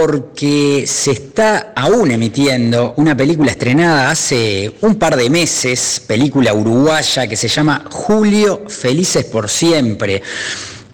porque 0.00 0.84
se 0.86 1.10
está 1.10 1.72
aún 1.74 2.12
emitiendo 2.12 2.94
una 2.98 3.16
película 3.16 3.50
estrenada 3.50 4.12
hace 4.12 4.72
un 4.82 4.94
par 4.94 5.16
de 5.16 5.28
meses, 5.28 6.00
película 6.06 6.54
uruguaya 6.54 7.26
que 7.26 7.36
se 7.36 7.48
llama 7.48 7.84
Julio 7.90 8.62
Felices 8.68 9.24
por 9.24 9.48
Siempre. 9.50 10.22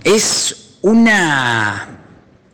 Es 0.03 0.57
una 0.81 2.01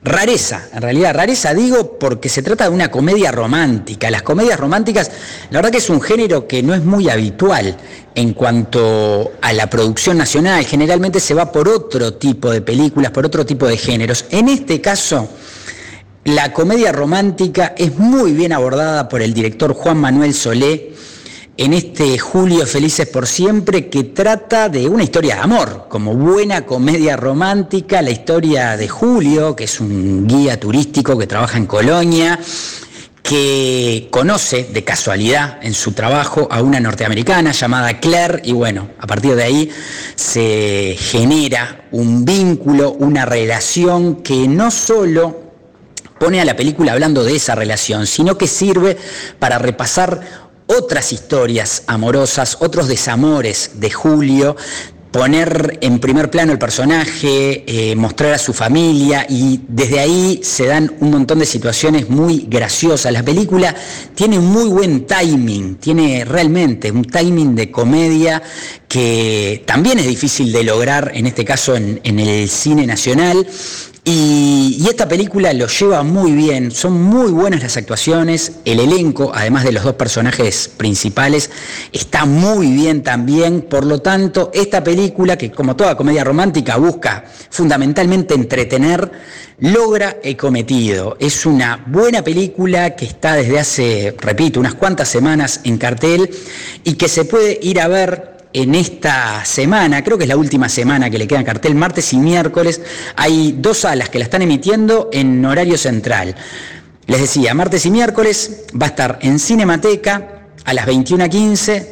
Rareza, 0.03 0.69
en 0.73 0.81
realidad, 0.81 1.15
rareza 1.15 1.53
digo 1.53 1.99
porque 1.99 2.31
se 2.31 2.43
trata 2.43 2.65
de 2.65 2.71
una 2.71 2.91
comedia 2.91 3.31
romántica. 3.31 4.11
Las 4.11 4.23
comedias 4.23 4.59
románticas, 4.59 5.11
la 5.51 5.59
verdad 5.59 5.71
que 5.71 5.77
es 5.77 5.91
un 5.91 6.01
género 6.01 6.49
que 6.49 6.63
no 6.63 6.75
es 6.75 6.83
muy 6.83 7.11
habitual 7.11 7.77
en 8.15 8.33
cuanto 8.33 9.33
a 9.43 9.53
la 9.53 9.69
producción 9.69 10.17
nacional. 10.17 10.65
Generalmente 10.65 11.21
se 11.21 11.35
va 11.35 11.53
por 11.53 11.69
otro 11.69 12.15
tipo 12.15 12.51
de 12.51 12.63
películas, 12.63 13.13
por 13.13 13.27
otro 13.27 13.45
tipo 13.45 13.69
de 13.69 13.77
géneros. 13.77 14.25
En 14.31 14.49
este 14.49 14.81
caso, 14.81 15.29
la 16.35 16.53
comedia 16.53 16.93
romántica 16.93 17.75
es 17.77 17.99
muy 17.99 18.33
bien 18.33 18.53
abordada 18.53 19.09
por 19.09 19.21
el 19.21 19.35
director 19.35 19.75
Juan 19.75 19.99
Manuel 19.99 20.33
Solé 20.33 20.93
en 21.57 21.73
este 21.73 22.19
Julio 22.19 22.67
Felices 22.67 23.09
por 23.09 23.27
Siempre 23.27 23.89
que 23.89 24.05
trata 24.05 24.69
de 24.69 24.89
una 24.89 25.03
historia 25.03 25.35
de 25.35 25.41
amor, 25.41 25.87
como 25.89 26.15
buena 26.15 26.65
comedia 26.65 27.17
romántica, 27.17 28.01
la 28.01 28.11
historia 28.11 28.77
de 28.77 28.89
Julio, 28.89 29.57
que 29.57 29.65
es 29.65 29.81
un 29.81 30.27
guía 30.29 30.59
turístico 30.61 31.19
que 31.19 31.27
trabaja 31.27 31.59
en 31.59 31.67
Colonia, 31.67 32.39
que 33.23 34.09
conoce 34.11 34.65
de 34.73 34.85
casualidad 34.85 35.59
en 35.63 35.75
su 35.75 35.93
trabajo 35.93 36.47
a 36.51 36.63
una 36.63 36.79
norteamericana 36.79 37.51
llamada 37.51 37.99
Claire 37.99 38.41
y 38.45 38.53
bueno, 38.53 38.89
a 38.99 39.07
partir 39.07 39.35
de 39.35 39.43
ahí 39.43 39.71
se 40.15 40.97
genera 40.97 41.89
un 41.91 42.25
vínculo, 42.25 42.93
una 42.93 43.27
relación 43.27 44.23
que 44.23 44.47
no 44.47 44.71
solo 44.71 45.50
pone 46.21 46.39
a 46.39 46.45
la 46.45 46.55
película 46.55 46.93
hablando 46.93 47.25
de 47.25 47.35
esa 47.35 47.55
relación, 47.55 48.07
sino 48.07 48.37
que 48.37 48.47
sirve 48.47 48.99
para 49.39 49.59
repasar 49.59 50.21
otras 50.67 51.15
historias 51.15 51.83
amorosas, 51.87 52.59
otros 52.61 52.89
desamores 52.89 53.81
de 53.81 53.91
Julio, 53.91 54.55
poner 55.11 55.79
en 55.81 55.99
primer 55.99 56.31
plano 56.31 56.53
el 56.53 56.59
personaje, 56.59 57.65
eh, 57.67 57.97
mostrar 57.97 58.35
a 58.35 58.39
su 58.39 58.53
familia 58.53 59.25
y 59.31 59.63
desde 59.67 59.99
ahí 59.99 60.41
se 60.45 60.67
dan 60.67 60.95
un 61.01 61.11
montón 61.11 61.39
de 61.39 61.47
situaciones 61.47 62.11
muy 62.11 62.47
graciosas. 62.49 63.11
La 63.13 63.23
película 63.23 63.75
tiene 64.15 64.39
muy 64.39 64.69
buen 64.69 65.07
timing, 65.07 65.77
tiene 65.77 66.27
realmente 66.27 66.93
un 66.93 67.07
timing 67.07 67.55
de 67.55 67.71
comedia 67.71 68.43
que 68.87 69.65
también 69.67 69.99
es 69.99 70.07
difícil 70.07 70.53
de 70.53 70.65
lograr, 70.65 71.13
en 71.15 71.27
este 71.27 71.47
caso 71.47 71.75
en 71.77 72.21
el 72.21 72.51
cine 72.51 72.87
nacional. 72.87 73.47
Y, 74.05 74.87
esta 74.89 75.07
película 75.07 75.53
lo 75.53 75.67
lleva 75.67 76.03
muy 76.03 76.33
bien, 76.33 76.71
son 76.71 77.01
muy 77.01 77.31
buenas 77.31 77.63
las 77.63 77.77
actuaciones, 77.77 78.53
el 78.65 78.81
elenco, 78.81 79.31
además 79.33 79.65
de 79.65 79.73
los 79.73 79.85
dos 79.85 79.95
personajes 79.95 80.69
principales, 80.69 81.51
está 81.93 82.25
muy 82.25 82.73
bien 82.73 83.03
también, 83.03 83.63
por 83.63 83.87
lo 83.87 84.01
tanto, 84.01 84.51
esta 84.53 84.83
película, 84.83 85.39
que 85.39 85.51
como 85.53 85.77
toda 85.77 85.97
comedia 85.97 86.25
romántica 86.25 86.77
busca 86.77 87.25
fundamentalmente 87.51 88.35
entretener, 88.35 89.11
logra 89.61 90.17
el 90.23 90.37
cometido. 90.37 91.17
Es 91.21 91.47
una 91.47 91.85
buena 91.87 92.23
película 92.23 92.97
que 92.97 93.05
está 93.05 93.35
desde 93.35 93.59
hace, 93.59 94.17
repito, 94.19 94.61
unas 94.61 94.75
cuantas 94.75 95.09
semanas 95.09 95.61
en 95.65 95.79
cartel 95.79 96.31
y 96.85 96.95
que 96.95 97.09
se 97.09 97.25
puede 97.25 97.59
ir 97.63 97.81
a 97.81 97.89
ver 97.89 98.40
en 98.53 98.75
esta 98.75 99.45
semana, 99.45 100.03
creo 100.03 100.19
que 100.19 100.25
es 100.25 100.29
la 100.29 100.37
última 100.37 100.69
semana 100.69 101.09
que 101.09 101.19
le 101.19 101.27
queda 101.29 101.45
cartel, 101.45 101.75
martes 101.75 102.13
y 102.13 102.17
miércoles, 102.19 102.81
hay 103.17 103.57
dos 103.59 103.79
salas 103.79 104.09
que 104.09 104.19
la 104.19 104.25
están 104.25 104.43
emitiendo 104.43 105.09
en 105.13 105.45
horario 105.45 105.79
central. 105.79 106.35
Les 107.07 107.21
decía, 107.21 107.55
martes 107.55 107.87
y 107.87 107.91
miércoles 107.91 108.65
va 108.81 108.87
a 108.87 108.89
estar 108.91 109.19
en 109.23 109.39
Cinemateca 109.39 110.47
a 110.65 110.75
las 110.75 110.87
21.15 110.87 111.87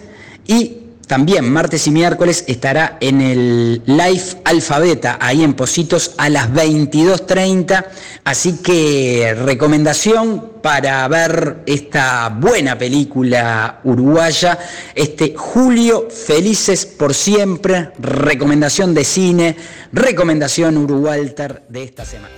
y 0.47 0.88
también 1.09 1.51
martes 1.51 1.87
y 1.87 1.91
miércoles 1.91 2.45
estará 2.47 2.99
en 3.01 3.21
el 3.23 3.83
Live 3.87 4.43
Alfabeta, 4.45 5.19
ahí 5.21 5.43
en 5.43 5.55
Positos, 5.55 6.13
a 6.19 6.29
las 6.29 6.53
22.30. 6.53 7.87
Así 8.25 8.59
que 8.59 9.35
recomendación 9.35 10.61
para 10.63 11.09
ver 11.09 11.63
esta 11.65 12.29
buena 12.29 12.77
película 12.77 13.81
uruguaya, 13.85 14.59
este 14.95 15.35
Julio 15.35 16.09
Felices 16.11 16.85
por 16.85 17.15
Siempre, 17.15 17.91
recomendación 17.99 18.93
de 18.93 19.05
cine, 19.05 19.57
recomendación 19.93 20.77
Uruwalter 20.77 21.63
de 21.71 21.85
esta 21.85 22.05
semana. 22.05 22.35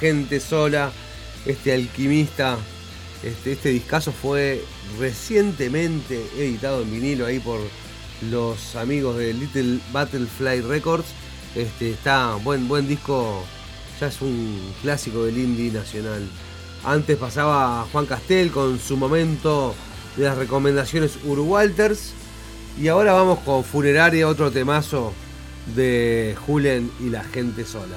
gente 0.00 0.40
sola, 0.40 0.92
este 1.44 1.72
alquimista. 1.72 2.58
Este, 3.22 3.52
este 3.52 3.70
discazo 3.70 4.12
fue 4.12 4.62
recientemente 4.98 6.24
editado 6.36 6.82
en 6.82 6.90
vinilo 6.90 7.26
ahí 7.26 7.38
por 7.38 7.60
los 8.30 8.76
amigos 8.76 9.16
de 9.16 9.32
Little 9.32 9.80
Battlefly 9.92 10.60
Records. 10.60 11.06
Este, 11.54 11.90
está 11.90 12.34
buen, 12.36 12.68
buen 12.68 12.86
disco, 12.86 13.44
ya 14.00 14.08
es 14.08 14.20
un 14.20 14.60
clásico 14.82 15.24
del 15.24 15.38
indie 15.38 15.72
nacional. 15.72 16.28
Antes 16.84 17.16
pasaba 17.16 17.86
Juan 17.90 18.06
Castel 18.06 18.50
con 18.50 18.78
su 18.78 18.96
momento 18.96 19.74
de 20.16 20.24
las 20.24 20.36
recomendaciones 20.36 21.18
Uruwalters. 21.24 22.12
Y 22.80 22.88
ahora 22.88 23.14
vamos 23.14 23.38
con 23.40 23.64
Funeraria, 23.64 24.28
otro 24.28 24.50
temazo 24.50 25.14
de 25.74 26.36
Julen 26.46 26.90
y 27.00 27.08
la 27.08 27.24
gente 27.24 27.64
sola. 27.64 27.96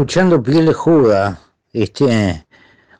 escuchando 0.00 0.42
Piel 0.42 0.64
de 0.64 0.72
Juda 0.72 1.38
este, 1.74 2.46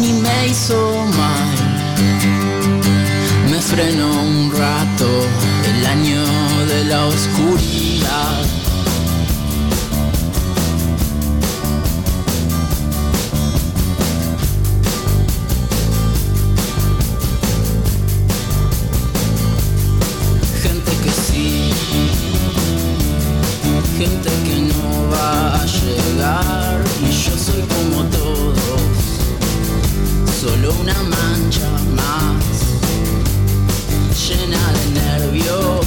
ni 0.00 0.14
me 0.14 0.48
hizo 0.48 1.04
mal. 1.18 1.50
Me 3.50 3.60
frenó 3.60 4.22
un 4.22 4.50
rato 4.50 5.26
el 5.70 5.86
año 5.86 6.24
de 6.66 6.84
la 6.84 7.04
oscuridad. 7.06 7.93
Gente 23.98 24.28
que 24.44 24.56
no 24.72 25.08
va 25.08 25.54
a 25.54 25.64
llegar 25.66 26.84
y 27.00 27.12
yo 27.12 27.36
soy 27.38 27.62
como 27.74 28.02
todos, 28.10 28.80
solo 30.40 30.74
una 30.80 30.94
mancha 30.94 31.70
más, 31.94 32.44
llena 34.26 34.62
de 34.76 34.84
nervios, 35.00 35.86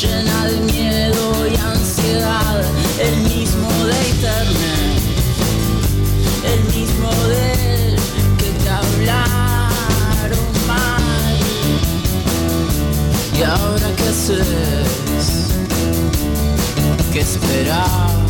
llena 0.00 0.46
de 0.46 0.60
miedo 0.72 1.46
y 1.46 1.56
ansiedad, 1.56 2.62
el 3.00 3.16
mismo 3.28 3.70
de 3.84 4.08
internet, 4.08 5.02
el 6.52 6.60
mismo 6.74 7.10
del 7.28 7.96
que 8.38 8.50
te 8.62 8.70
hablaron 8.70 10.46
mal. 10.66 11.38
¿Y 13.38 13.42
ahora 13.42 13.88
qué 13.96 14.08
haces? 14.08 14.93
¿Qué 17.24 18.23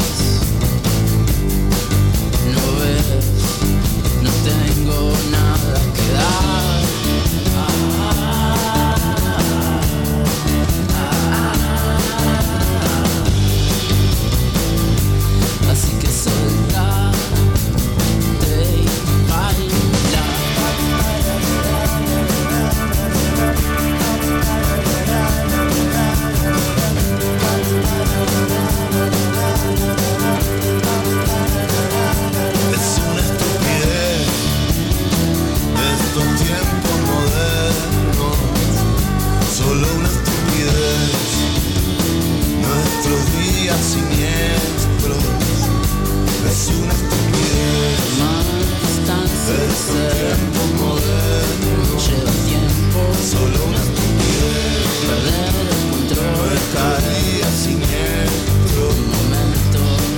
de 49.93 50.07
estos 50.07 50.15
tiempos 50.15 50.69
modernos, 50.81 52.09
Lleva 52.09 52.33
tiempo 52.49 53.01
solo 53.21 53.59
una 53.69 53.81
estupidez. 53.85 54.89
perder 55.09 55.55
el 55.61 55.83
control. 55.91 56.49
Nuestros 56.49 56.97
días 57.13 57.55
siniestros 57.65 58.95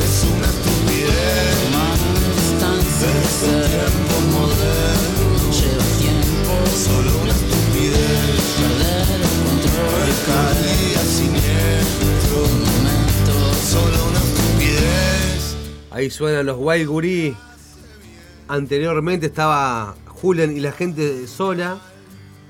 es 0.05 0.17
una 0.35 0.47
estupidez. 0.47 1.57
De 2.97 3.09
estos 3.21 3.57
tiempos 3.69 4.23
modernos 4.33 5.61
Lleva 5.61 5.87
tiempo 5.99 6.55
Solo 6.85 7.11
una 7.23 7.33
estupidez 7.33 8.47
perder 8.57 9.09
el 9.17 9.27
control. 9.47 10.07
Día 10.63 11.03
siniestro 11.05 12.41
Solo 13.71 13.99
una 14.09 14.19
estupidez 14.19 15.57
Ahí 15.91 16.11
suenan 16.11 16.47
los 16.47 16.57
Guaygurí. 16.57 17.37
Anteriormente 18.57 19.27
estaba 19.27 19.95
Julen 20.07 20.57
y 20.57 20.61
la 20.61 20.73
gente 20.73 21.27
sola. 21.27 21.79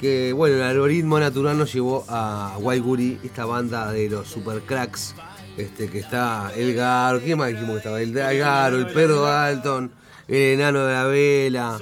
Que 0.01 0.33
bueno, 0.33 0.57
el 0.57 0.63
algoritmo 0.63 1.19
natural 1.19 1.59
nos 1.59 1.73
llevó 1.73 2.05
a 2.09 2.57
Guaygurí, 2.61 3.19
esta 3.25 3.47
banda 3.47 3.91
de 3.93 4.11
los 4.11 4.29
super 4.29 4.61
cracks. 4.61 5.15
Este, 5.57 5.89
que 5.89 6.01
está 6.01 6.53
el 6.55 6.75
Garo, 6.75 7.21
¿quién 7.21 7.39
más 7.39 7.49
dijimos 7.49 7.73
que 7.73 7.77
estaba? 7.79 8.01
El 8.01 8.13
Garo, 8.13 8.77
el 8.77 8.87
Pedro 8.89 9.23
Dalton, 9.23 9.91
el 10.29 10.37
enano 10.37 10.85
de 10.85 10.93
la 10.93 11.05
vela, 11.05 11.81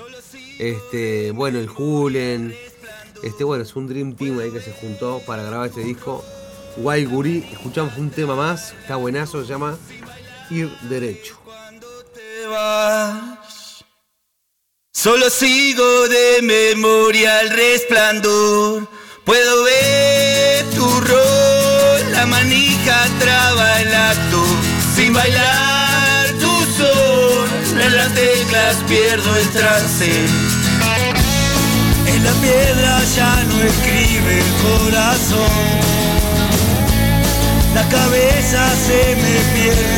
este, 0.59 1.33
bueno, 1.33 1.59
el 1.59 1.67
Julen. 1.67 2.55
Este, 3.23 3.43
bueno, 3.43 3.65
es 3.65 3.75
un 3.75 3.89
Dream 3.89 4.15
Team 4.15 4.39
ahí 4.39 4.53
que 4.53 4.61
se 4.61 4.73
juntó 4.73 5.21
para 5.27 5.43
grabar 5.43 5.69
este 5.69 5.83
disco. 5.83 6.25
Guaygurí, 6.77 7.45
escuchamos 7.53 7.99
un 7.99 8.11
tema 8.11 8.37
más, 8.37 8.75
está 8.81 8.97
buenazo, 8.97 9.43
se 9.43 9.49
llama 9.49 9.77
Ir 10.51 10.71
Derecho. 10.89 11.37
Solo 14.97 15.29
sigo 15.29 16.09
de 16.09 16.41
memoria 16.41 17.41
el 17.41 17.51
resplandor. 17.51 18.89
Puedo 19.25 19.65
ver 19.65 20.65
tu 20.71 20.89
rol, 20.89 22.13
la 22.13 22.25
manija 22.27 23.05
traba 23.19 23.83
el 23.83 23.93
acto. 23.93 24.45
Sin 24.95 25.13
bailar 25.13 26.29
tu 26.39 26.55
sol, 26.79 27.49
en 27.85 27.97
las 27.97 28.15
teclas 28.15 28.77
pierdo 28.89 29.37
el 29.37 29.49
trance. 29.51 30.11
En 32.07 32.25
la 32.25 32.33
piedra 32.41 33.03
ya 33.17 33.45
no 33.49 33.63
escribe 33.63 34.39
el 34.39 34.53
corazón. 34.63 36.05
La 37.75 37.83
cabeza 37.89 38.71
se 38.87 39.17
me 39.17 39.37
pierde 39.55 39.94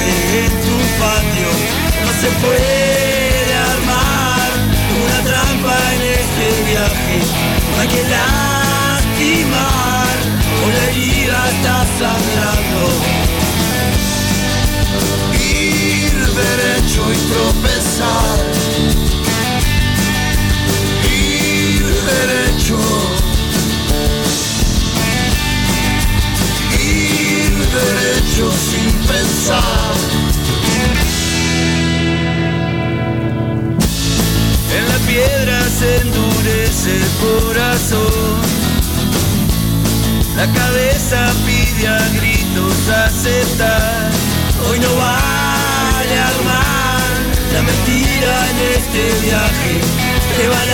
Te 49.27 50.49
va 50.49 50.61
a 50.61 50.67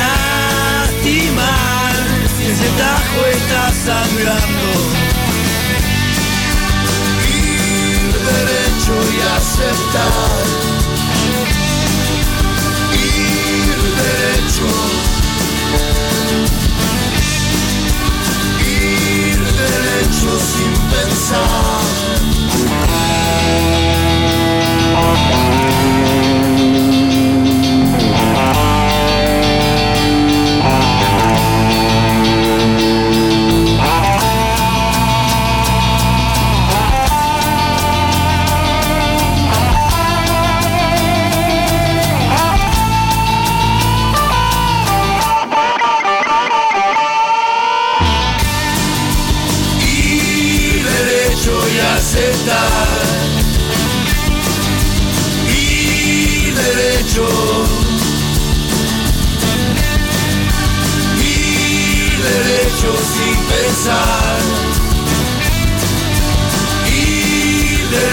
lastimar. 0.84 1.94
Si 2.36 2.44
ese 2.44 2.68
tajo 2.76 3.20
está 3.32 3.72
sangrando. 3.72 4.68
Ir 7.32 8.12
derecho 8.30 8.94
y 9.10 9.20
aceptar. 9.36 10.44
Ir 12.92 13.78
derecho. 14.02 14.68
Ir 18.68 19.40
derecho 19.62 20.30
sin 20.38 20.72
pensar 20.90 22.02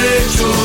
y 0.01 0.58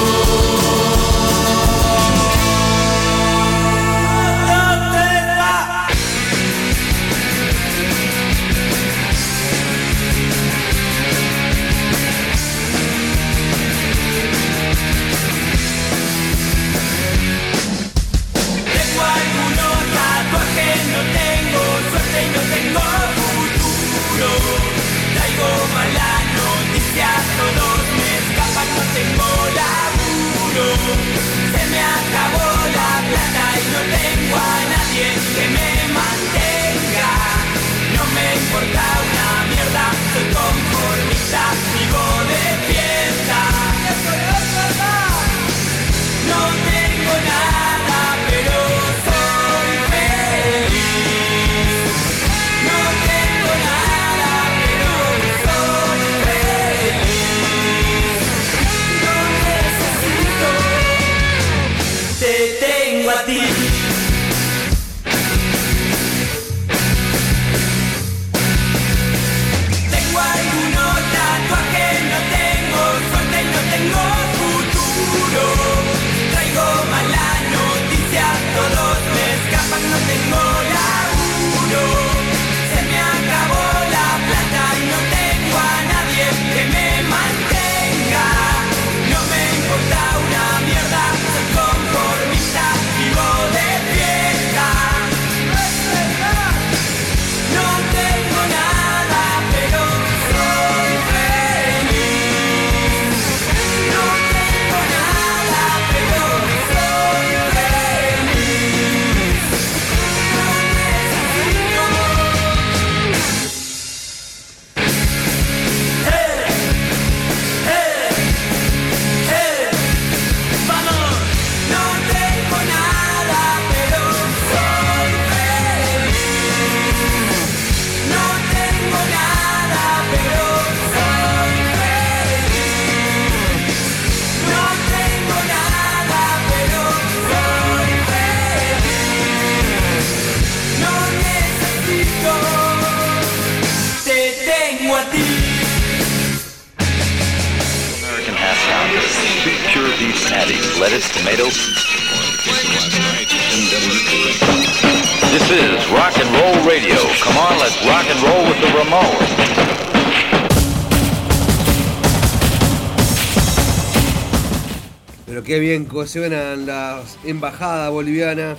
qué 166.03 166.19
bien 166.21 166.31
co- 166.31 166.35
suenan 166.35 166.66
las 166.66 167.19
embajadas 167.25 167.91
bolivianas. 167.91 168.59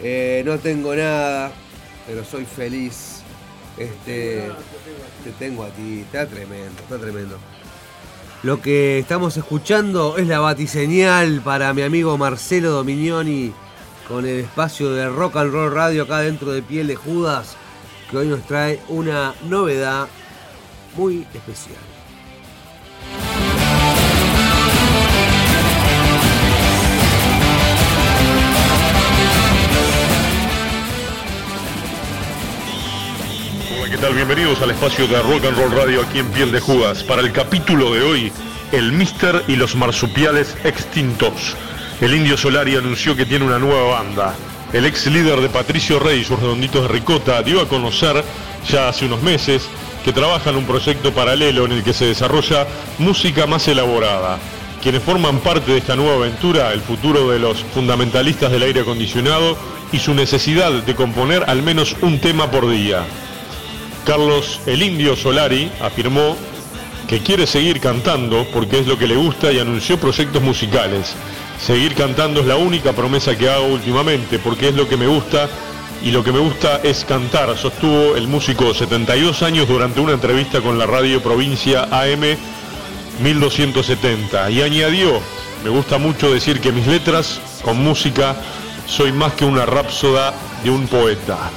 Eh, 0.00 0.42
no 0.46 0.58
tengo 0.58 0.94
nada, 0.94 1.50
pero 2.06 2.24
soy 2.24 2.44
feliz. 2.44 3.22
Este, 3.76 4.50
te 5.24 5.30
tengo 5.38 5.64
a 5.64 5.68
ti. 5.70 6.00
Está 6.00 6.26
tremendo, 6.26 6.80
está 6.82 6.98
tremendo. 6.98 7.38
Lo 8.42 8.60
que 8.62 8.98
estamos 9.00 9.36
escuchando 9.36 10.16
es 10.16 10.26
la 10.28 10.38
batiseñal 10.38 11.40
para 11.40 11.74
mi 11.74 11.82
amigo 11.82 12.16
Marcelo 12.16 12.70
Dominioni 12.70 13.52
con 14.06 14.24
el 14.24 14.40
espacio 14.40 14.90
de 14.92 15.08
Rock 15.08 15.36
and 15.36 15.52
Roll 15.52 15.72
Radio 15.74 16.04
acá 16.04 16.20
dentro 16.20 16.52
de 16.52 16.62
Piel 16.62 16.86
de 16.86 16.96
Judas, 16.96 17.56
que 18.10 18.16
hoy 18.16 18.28
nos 18.28 18.46
trae 18.46 18.80
una 18.88 19.34
novedad 19.48 20.08
muy 20.96 21.26
especial. 21.34 21.76
Bienvenidos 34.00 34.62
al 34.62 34.70
espacio 34.70 35.06
de 35.06 35.20
Rock 35.20 35.44
and 35.44 35.58
Roll 35.58 35.72
Radio 35.72 36.00
aquí 36.00 36.20
en 36.20 36.28
Piel 36.30 36.50
de 36.50 36.60
Judas. 36.60 37.02
Para 37.02 37.20
el 37.20 37.30
capítulo 37.30 37.92
de 37.92 38.02
hoy, 38.02 38.32
el 38.72 38.92
Mister 38.92 39.44
y 39.48 39.56
los 39.56 39.74
marsupiales 39.74 40.56
extintos. 40.64 41.54
El 42.00 42.14
Indio 42.14 42.36
Solari 42.36 42.76
anunció 42.76 43.14
que 43.16 43.26
tiene 43.26 43.44
una 43.44 43.58
nueva 43.58 43.98
banda. 43.98 44.34
El 44.72 44.86
ex 44.86 45.06
líder 45.06 45.40
de 45.40 45.48
Patricio 45.48 45.98
Rey 45.98 46.20
y 46.20 46.24
sus 46.24 46.38
redonditos 46.38 46.82
de 46.82 46.88
ricota 46.88 47.42
dio 47.42 47.60
a 47.60 47.68
conocer 47.68 48.24
ya 48.68 48.88
hace 48.88 49.04
unos 49.04 49.22
meses 49.22 49.68
que 50.04 50.12
trabaja 50.12 50.50
en 50.50 50.56
un 50.56 50.64
proyecto 50.64 51.12
paralelo 51.12 51.66
en 51.66 51.72
el 51.72 51.84
que 51.84 51.92
se 51.92 52.06
desarrolla 52.06 52.66
música 52.98 53.46
más 53.46 53.68
elaborada. 53.68 54.38
Quienes 54.82 55.02
forman 55.02 55.38
parte 55.40 55.72
de 55.72 55.78
esta 55.78 55.96
nueva 55.96 56.14
aventura, 56.14 56.72
el 56.72 56.80
futuro 56.80 57.30
de 57.30 57.40
los 57.40 57.62
fundamentalistas 57.74 58.50
del 58.50 58.62
aire 58.62 58.80
acondicionado 58.80 59.56
y 59.92 59.98
su 59.98 60.14
necesidad 60.14 60.72
de 60.72 60.94
componer 60.94 61.44
al 61.48 61.62
menos 61.62 61.96
un 62.00 62.20
tema 62.20 62.50
por 62.50 62.70
día. 62.70 63.04
Carlos 64.08 64.58
el 64.64 64.82
Indio 64.82 65.14
Solari 65.16 65.70
afirmó 65.82 66.34
que 67.06 67.20
quiere 67.20 67.46
seguir 67.46 67.78
cantando 67.78 68.46
porque 68.54 68.78
es 68.78 68.86
lo 68.86 68.96
que 68.96 69.06
le 69.06 69.16
gusta 69.16 69.52
y 69.52 69.58
anunció 69.58 70.00
proyectos 70.00 70.40
musicales. 70.42 71.12
Seguir 71.60 71.94
cantando 71.94 72.40
es 72.40 72.46
la 72.46 72.56
única 72.56 72.94
promesa 72.94 73.36
que 73.36 73.50
hago 73.50 73.66
últimamente 73.66 74.38
porque 74.38 74.70
es 74.70 74.74
lo 74.74 74.88
que 74.88 74.96
me 74.96 75.06
gusta 75.06 75.50
y 76.02 76.10
lo 76.10 76.24
que 76.24 76.32
me 76.32 76.38
gusta 76.38 76.80
es 76.82 77.04
cantar, 77.04 77.54
sostuvo 77.58 78.16
el 78.16 78.28
músico 78.28 78.72
72 78.72 79.42
años 79.42 79.68
durante 79.68 80.00
una 80.00 80.14
entrevista 80.14 80.62
con 80.62 80.78
la 80.78 80.86
radio 80.86 81.22
provincia 81.22 81.82
AM 81.90 82.22
1270 83.22 84.50
y 84.50 84.62
añadió, 84.62 85.20
me 85.62 85.68
gusta 85.68 85.98
mucho 85.98 86.32
decir 86.32 86.62
que 86.62 86.72
mis 86.72 86.86
letras 86.86 87.42
con 87.62 87.76
música 87.84 88.36
soy 88.86 89.12
más 89.12 89.34
que 89.34 89.44
una 89.44 89.66
rápsoda 89.66 90.32
de 90.64 90.70
un 90.70 90.86
poeta. 90.86 91.50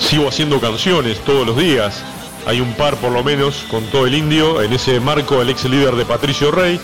Sigo 0.00 0.28
haciendo 0.28 0.60
canciones 0.60 1.20
todos 1.20 1.46
los 1.46 1.56
días, 1.56 2.02
hay 2.46 2.60
un 2.60 2.74
par 2.74 2.96
por 2.96 3.12
lo 3.12 3.22
menos 3.22 3.64
con 3.70 3.84
todo 3.86 4.06
el 4.06 4.14
indio, 4.14 4.60
en 4.62 4.72
ese 4.72 4.98
marco 4.98 5.40
el 5.40 5.50
ex 5.50 5.64
líder 5.66 5.94
de 5.94 6.04
Patricio 6.04 6.50
Rey 6.50 6.80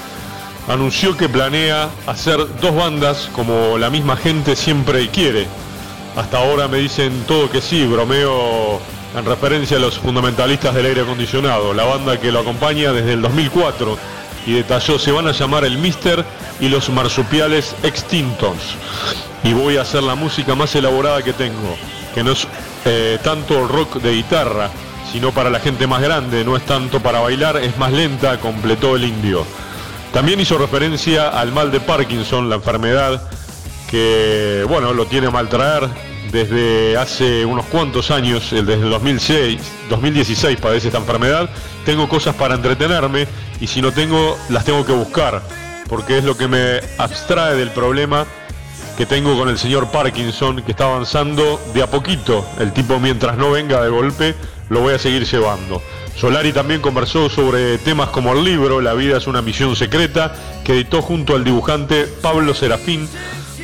anunció 0.69 1.17
que 1.17 1.29
planea 1.29 1.91
hacer 2.07 2.39
dos 2.61 2.75
bandas 2.75 3.29
como 3.33 3.79
la 3.79 3.91
misma 3.91 4.17
gente 4.17 4.57
siempre 4.57 5.09
quiere. 5.09 5.47
Hasta 6.17 6.39
ahora 6.39 6.69
me 6.69 6.79
dicen 6.79 7.25
todo 7.27 7.51
que 7.51 7.61
sí, 7.61 7.87
bromeo 7.87 8.81
en 9.17 9.25
referencia 9.25 9.77
a 9.77 9.81
los 9.81 9.99
fundamentalistas 9.99 10.75
del 10.75 10.87
aire 10.87 11.03
acondicionado, 11.03 11.73
la 11.73 11.85
banda 11.85 12.21
que 12.21 12.33
lo 12.33 12.41
acompaña 12.41 12.93
desde 12.93 13.15
el 13.15 13.23
2004 13.23 13.97
y 14.47 14.53
detalló 14.53 14.99
se 14.99 15.13
van 15.13 15.27
a 15.27 15.33
llamar 15.33 15.65
el 15.65 15.79
Mister 15.79 16.25
y 16.61 16.69
los 16.69 16.89
marsupiales 16.91 17.75
extintos. 17.83 18.57
Y 19.43 19.53
voy 19.53 19.77
a 19.77 19.83
hacer 19.83 20.03
la 20.03 20.15
música 20.15 20.55
más 20.55 20.75
elaborada 20.75 21.23
que 21.23 21.33
tengo, 21.33 21.77
que 22.15 22.23
no 22.25 22.33
es 22.33 22.47
eh, 22.89 23.19
tanto 23.23 23.67
rock 23.67 23.97
de 23.97 24.13
guitarra, 24.13 24.71
sino 25.13 25.33
para 25.33 25.51
la 25.51 25.59
gente 25.59 25.89
más 25.89 26.01
grande, 26.01 26.45
no 26.45 26.57
es 26.57 26.65
tanto 26.65 27.01
para 27.01 27.19
bailar, 27.19 27.57
es 27.57 27.77
más 27.79 27.93
lenta, 27.93 28.39
completó 28.39 28.95
el 28.95 29.03
indio. 29.05 29.45
También 30.13 30.39
hizo 30.39 30.57
referencia 30.57 31.29
al 31.29 31.51
mal 31.51 31.73
de 31.73 31.81
Parkinson, 31.81 32.49
la 32.49 32.55
enfermedad 32.55 33.21
que, 33.91 34.65
bueno, 34.69 34.93
lo 34.93 35.07
tiene 35.07 35.27
a 35.27 35.31
mal 35.31 35.49
traer 35.49 35.89
desde 36.31 36.97
hace 36.97 37.45
unos 37.45 37.67
cuantos 37.67 38.11
años, 38.13 38.51
desde 38.51 38.75
el 38.75 38.91
2006, 38.91 39.61
2016 39.91 40.59
padece 40.61 40.87
esta 40.87 40.99
enfermedad. 40.99 41.51
Tengo 41.85 42.09
cosas 42.09 42.37
para 42.37 42.55
entretenerme 42.55 43.27
y 43.61 43.67
si 43.67 43.83
no 43.83 43.93
tengo, 43.93 44.39
las 44.49 44.65
tengo 44.65 44.87
que 44.87 44.93
buscar, 44.93 45.43
porque 45.89 46.19
es 46.19 46.25
lo 46.25 46.37
que 46.37 46.47
me 46.47 46.81
abstrae 46.99 47.57
del 47.57 47.71
problema 47.71 48.27
que 48.97 49.07
tengo 49.07 49.37
con 49.37 49.49
el 49.49 49.59
señor 49.59 49.91
Parkinson, 49.91 50.63
que 50.63 50.73
está 50.73 50.85
avanzando 50.85 51.61
de 51.75 51.83
a 51.83 51.87
poquito. 51.91 52.47
El 52.59 52.73
tipo 52.73 52.99
mientras 52.99 53.37
no 53.37 53.51
venga 53.51 53.83
de 53.83 53.91
golpe, 53.91 54.35
lo 54.71 54.81
voy 54.81 54.95
a 54.95 54.99
seguir 54.99 55.27
llevando. 55.27 55.83
Solari 56.17 56.53
también 56.53 56.81
conversó 56.81 57.29
sobre 57.29 57.77
temas 57.79 58.09
como 58.09 58.33
el 58.33 58.43
libro 58.43 58.81
La 58.81 58.95
vida 58.95 59.19
es 59.19 59.27
una 59.27 59.43
misión 59.43 59.77
secreta, 59.77 60.35
que 60.65 60.73
editó 60.73 61.03
junto 61.03 61.37
al 61.37 61.45
dibujante 61.45 62.07
Pablo 62.23 62.55
Serafín, 62.55 63.07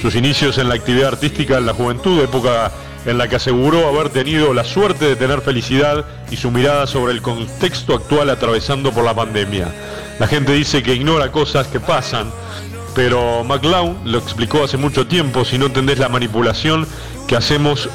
sus 0.03 0.15
inicios 0.15 0.59
en 0.59 0.69
la 0.69 0.75
actividad 0.75 1.09
artística 1.09 1.57
en 1.57 1.67
la 1.67 1.73
juventud, 1.73 2.23
época 2.23 2.71
en 3.07 3.17
la 3.17 3.27
que 3.27 3.37
aseguró 3.37 3.89
haber 3.89 4.11
tenido 4.11 4.53
la 4.53 4.65
suerte 4.65 5.07
de 5.07 5.17
tener 5.17 5.41
felicidad 5.41 6.05
y 6.31 6.37
su 6.37 6.51
mirada 6.51 6.87
sobre 6.87 7.13
el 7.13 7.23
contexto 7.23 7.95
actual 7.95 8.29
atravesando 8.29 8.93
por 8.93 9.05
la 9.05 9.15
pandemia. 9.15 9.73
La 10.19 10.27
gente 10.27 10.53
dice 10.53 10.83
que 10.83 10.95
ignora 10.95 11.33
cosas 11.33 11.67
que 11.69 11.81
pasan, 11.81 12.31
pero 12.95 13.45
McLeod 13.45 14.05
lo 14.05 14.19
explicó 14.19 14.65
hace 14.65 14.77
mucho 14.77 15.07
tiempo, 15.07 15.45
si 15.45 15.59
no 15.59 15.67
entendés 15.67 15.99
la 15.99 16.09
manipulación 16.09 16.87
que 17.27 17.37
hacemos, 17.37 17.89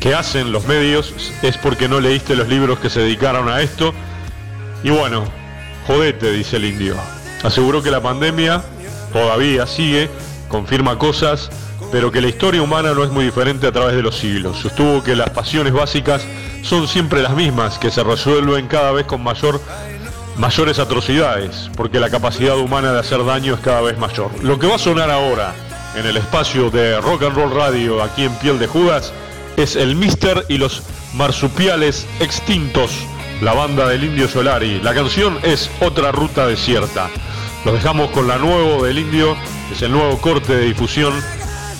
que 0.00 0.14
hacen 0.14 0.52
los 0.52 0.66
medios, 0.66 1.14
es 1.42 1.56
porque 1.58 1.88
no 1.88 2.00
leíste 2.00 2.34
los 2.34 2.48
libros 2.48 2.78
que 2.78 2.90
se 2.90 3.00
dedicaron 3.00 3.48
a 3.48 3.60
esto. 3.60 3.94
Y 4.82 4.90
bueno, 4.90 5.24
jodete, 5.86 6.32
dice 6.32 6.56
el 6.56 6.64
indio. 6.64 6.96
Aseguró 7.42 7.82
que 7.82 7.90
la 7.90 8.00
pandemia 8.00 8.62
todavía 9.12 9.66
sigue, 9.66 10.10
confirma 10.48 10.98
cosas, 10.98 11.50
pero 11.92 12.10
que 12.10 12.20
la 12.20 12.28
historia 12.28 12.62
humana 12.62 12.94
no 12.94 13.04
es 13.04 13.10
muy 13.10 13.24
diferente 13.24 13.66
a 13.66 13.72
través 13.72 13.94
de 13.94 14.02
los 14.02 14.16
siglos. 14.16 14.58
Sostuvo 14.58 15.02
que 15.02 15.14
las 15.14 15.30
pasiones 15.30 15.72
básicas 15.72 16.26
son 16.62 16.88
siempre 16.88 17.22
las 17.22 17.34
mismas, 17.34 17.78
que 17.78 17.90
se 17.90 18.02
resuelven 18.02 18.66
cada 18.66 18.92
vez 18.92 19.06
con 19.06 19.22
mayor 19.22 19.60
mayores 20.36 20.78
atrocidades, 20.78 21.70
porque 21.76 22.00
la 22.00 22.10
capacidad 22.10 22.56
humana 22.56 22.92
de 22.92 23.00
hacer 23.00 23.24
daño 23.24 23.54
es 23.54 23.60
cada 23.60 23.80
vez 23.80 23.98
mayor. 23.98 24.30
Lo 24.42 24.58
que 24.58 24.66
va 24.66 24.76
a 24.76 24.78
sonar 24.78 25.10
ahora 25.10 25.54
en 25.96 26.06
el 26.06 26.16
espacio 26.16 26.70
de 26.70 27.00
Rock 27.00 27.24
and 27.24 27.36
Roll 27.36 27.54
Radio 27.54 28.02
aquí 28.02 28.24
en 28.24 28.34
Piel 28.36 28.58
de 28.58 28.66
Judas 28.66 29.12
es 29.56 29.76
el 29.76 29.96
Mister 29.96 30.44
y 30.48 30.58
los 30.58 30.82
marsupiales 31.14 32.06
extintos, 32.20 32.90
la 33.40 33.52
banda 33.52 33.88
del 33.88 34.04
Indio 34.04 34.28
Solari. 34.28 34.80
La 34.80 34.94
canción 34.94 35.38
es 35.42 35.70
Otra 35.80 36.12
Ruta 36.12 36.46
Desierta. 36.46 37.10
Los 37.64 37.74
dejamos 37.74 38.10
con 38.10 38.26
la 38.26 38.38
nuevo 38.38 38.84
del 38.84 38.98
Indio, 38.98 39.36
es 39.70 39.82
el 39.82 39.92
nuevo 39.92 40.18
corte 40.18 40.56
de 40.56 40.66
difusión 40.66 41.12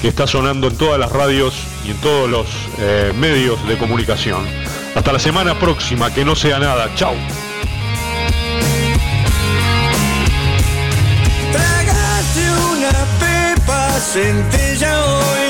que 0.00 0.08
está 0.08 0.26
sonando 0.26 0.66
en 0.66 0.76
todas 0.76 0.98
las 0.98 1.10
radios 1.10 1.54
y 1.86 1.92
en 1.92 1.96
todos 2.00 2.28
los 2.28 2.46
eh, 2.78 3.12
medios 3.18 3.66
de 3.68 3.78
comunicación. 3.78 4.44
Hasta 4.94 5.12
la 5.12 5.18
semana 5.18 5.58
próxima, 5.58 6.12
que 6.12 6.24
no 6.24 6.34
sea 6.34 6.58
nada. 6.58 6.90
Chao. 6.96 7.14
Centella 14.02 15.04
hoy. 15.04 15.48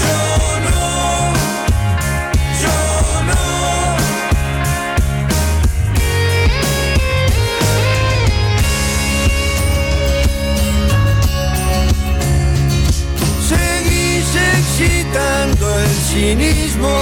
Yo 0.00 0.18
no, 0.66 0.80
yo 2.62 2.78
no. 3.28 3.42
Seguís 13.48 14.30
excitando 14.56 15.64
el 15.78 15.94
cinismo. 16.10 16.96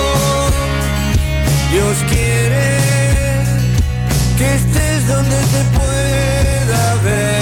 Dios 1.70 1.97
quiere 2.09 2.68
que 4.36 4.47
estés 4.55 5.01
donde 5.06 5.36
te 5.36 5.62
pueda 5.78 6.94
ver. 7.05 7.40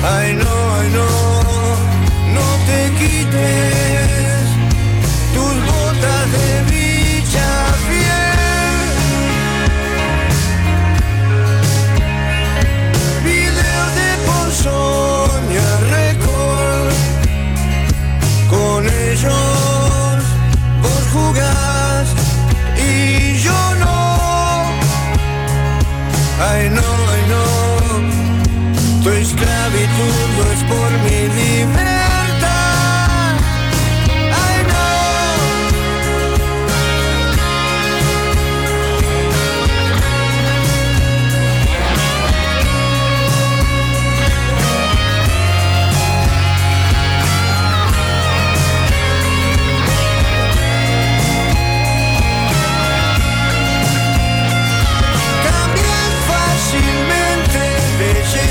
Ay 0.00 0.32
no, 0.34 0.74
ay 0.76 0.90
no, 0.90 1.06
no 2.34 2.46
te 2.66 2.80
quites 2.98 4.46
tus 5.34 5.54
botas 5.66 6.24
de 6.32 6.48
bicha 6.70 7.50
fiel. 7.88 8.38
Videos 13.24 13.90
de 13.98 14.08
Ponzoña 14.26 15.68
Record, 15.90 16.94
con 18.48 18.80
ellos 18.86 20.18
vos 20.80 21.04
jugás 21.12 22.06
y 22.76 23.36
yo 23.40 23.74
no. 23.80 23.98
Ay 26.40 26.70
no, 26.70 26.86
ay 27.12 27.22
no, 27.28 27.47
tu 29.08 29.14
esclavitud 29.14 30.14
no 30.36 30.52
es 30.52 30.62
por 30.64 30.90
mi 31.04 31.28
libertad. 31.34 31.97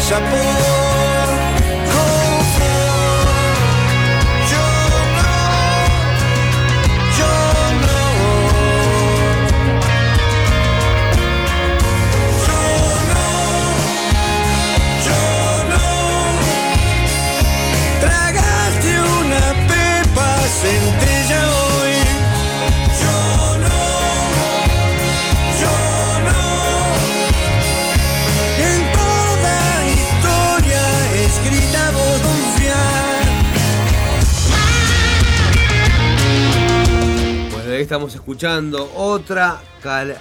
Belleza 0.09 0.19
por 0.29 0.76
estamos 37.87 38.15
escuchando 38.15 38.91
otra, 38.95 39.61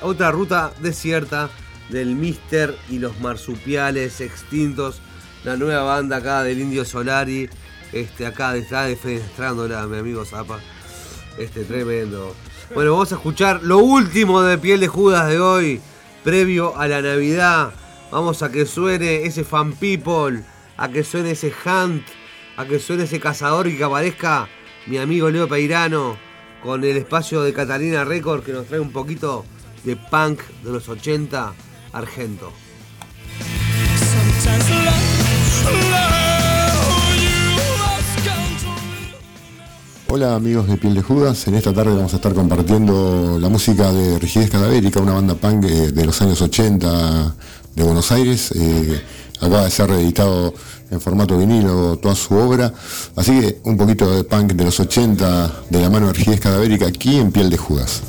otra 0.03 0.31
ruta 0.31 0.73
desierta 0.79 1.51
del 1.89 2.15
Mister 2.15 2.79
y 2.89 3.01
los 3.01 3.19
marsupiales 3.19 4.21
extintos. 4.21 5.01
La 5.43 5.57
nueva 5.57 5.83
banda 5.83 6.19
acá 6.19 6.45
del 6.45 6.61
Indio 6.61 6.85
Solari. 6.85 7.51
Este, 7.93 8.25
acá 8.25 8.55
está 8.55 8.85
defenestrándola, 8.85 9.85
mi 9.89 9.99
amigo 9.99 10.25
Zapa. 10.25 10.61
Este, 11.39 11.65
tremendo. 11.65 12.37
Bueno, 12.73 12.93
vamos 12.93 13.11
a 13.11 13.17
escuchar 13.17 13.61
lo 13.65 13.79
último 13.79 14.43
de 14.43 14.59
Piel 14.59 14.79
de 14.79 14.87
Judas 14.87 15.27
de 15.29 15.41
hoy, 15.41 15.81
previo 16.23 16.79
a 16.79 16.87
la 16.87 17.03
Navidad. 17.03 17.73
Vamos 18.13 18.45
a 18.45 18.53
que 18.53 18.65
suene 18.65 19.25
ese 19.25 19.43
fan 19.43 19.73
people, 19.73 20.45
a 20.77 20.89
que 20.89 21.03
suene 21.03 21.33
ese 21.33 21.53
hunt, 21.65 22.07
a 22.57 22.65
que 22.65 22.79
suene 22.79 23.05
ese 23.05 23.19
cazador 23.19 23.67
y 23.67 23.77
que 23.77 23.83
aparezca 23.83 24.49
mi 24.87 24.99
amigo 24.99 25.29
Leo 25.31 25.49
Peirano 25.49 26.26
con 26.67 26.83
el 26.83 26.97
espacio 26.97 27.43
de 27.43 27.53
Catalina 27.53 28.05
Record 28.05 28.43
que 28.43 28.53
nos 28.53 28.67
trae 28.67 28.81
un 28.81 28.91
poquito 28.91 29.45
de 29.85 29.95
punk 29.95 30.41
de 30.65 30.73
los 30.73 30.89
80 30.89 31.55
argento. 31.93 32.53
Hola 40.09 40.35
amigos 40.35 40.67
de 40.67 40.77
Piel 40.77 40.95
de 40.95 41.03
Judas, 41.03 41.47
en 41.47 41.55
esta 41.55 41.73
tarde 41.73 41.95
vamos 41.95 42.13
a 42.13 42.17
estar 42.17 42.35
compartiendo 42.35 43.39
la 43.41 43.49
música 43.49 43.93
de 43.93 44.19
Rigidez 44.19 44.51
Cadavérica, 44.51 45.01
una 45.01 45.13
banda 45.13 45.37
punk 45.37 45.67
eh, 45.67 45.93
de 45.93 46.05
los 46.05 46.21
años 46.21 46.43
80 46.43 47.37
de 47.77 47.83
Buenos 47.85 48.11
Aires. 48.11 48.51
eh, 48.57 49.01
acaba 49.41 49.65
de 49.65 49.71
ser 49.71 49.89
reeditado 49.89 50.55
en 50.91 51.01
formato 51.01 51.37
vinilo 51.37 51.99
toda 51.99 52.15
su 52.15 52.35
obra, 52.35 52.73
así 53.17 53.41
que 53.41 53.61
un 53.65 53.77
poquito 53.77 54.11
de 54.11 54.25
punk 54.25 54.53
de 54.53 54.65
los 54.65 54.79
80 54.79 55.65
de 55.71 55.81
la 55.81 55.91
mano 55.91 56.09
de 56.09 56.13
Rigidez 56.13 56.41
Cadavérica 56.41 56.87
aquí 56.87 57.19
en 57.19 57.33
Piel 57.33 57.51
de 57.51 57.57
Judas. 57.57 58.03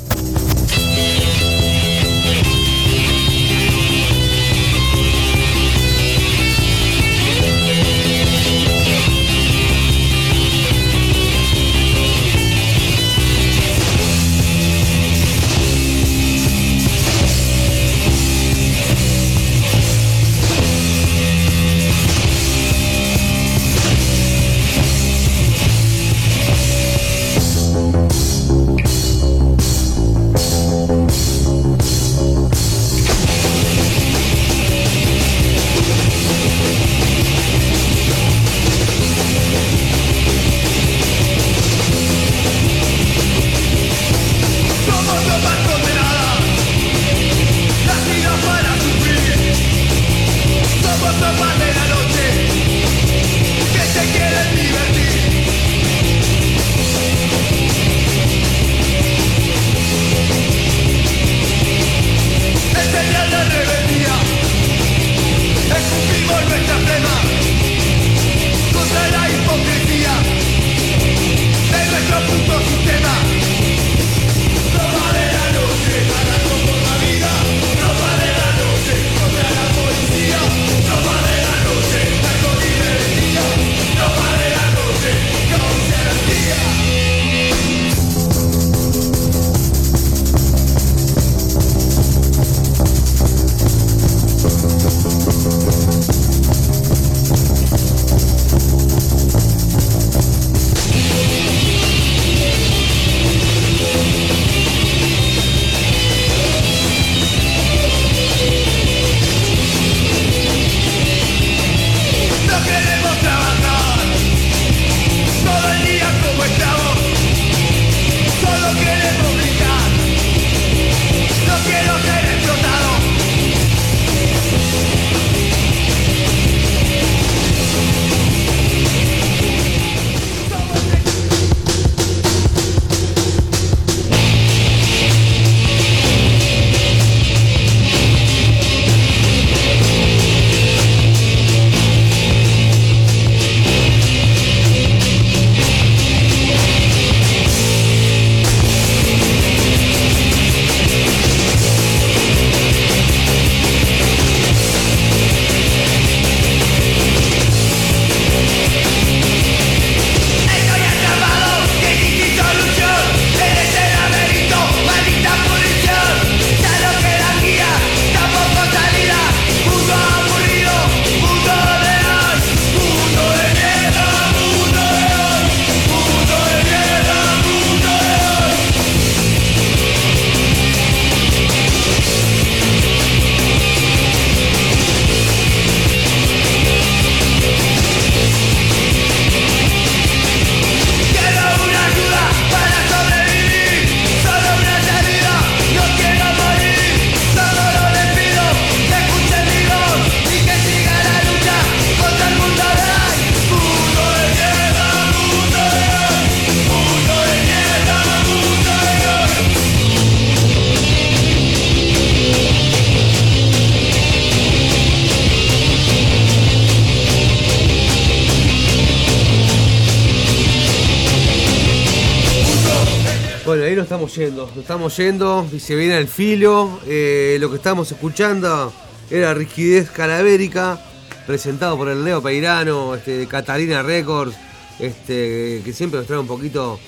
Estamos 224.68 224.94
yendo 224.98 225.48
y 225.50 225.60
se 225.60 225.74
viene 225.74 225.94
al 225.94 226.08
filo. 226.08 226.78
Eh, 226.86 227.38
lo 227.40 227.48
que 227.48 227.56
estamos 227.56 227.90
escuchando 227.90 228.70
era 229.10 229.32
Rigidez 229.32 229.90
Calavérica, 229.90 230.78
presentado 231.26 231.78
por 231.78 231.88
el 231.88 232.04
Leo 232.04 232.22
Peirano, 232.22 232.94
este, 232.94 233.26
Catalina 233.26 233.82
Records, 233.82 234.36
este, 234.78 235.62
que 235.64 235.72
siempre 235.72 235.98
nos 236.00 236.06
trae 236.06 236.18
un 236.18 236.26
poquito 236.26 236.78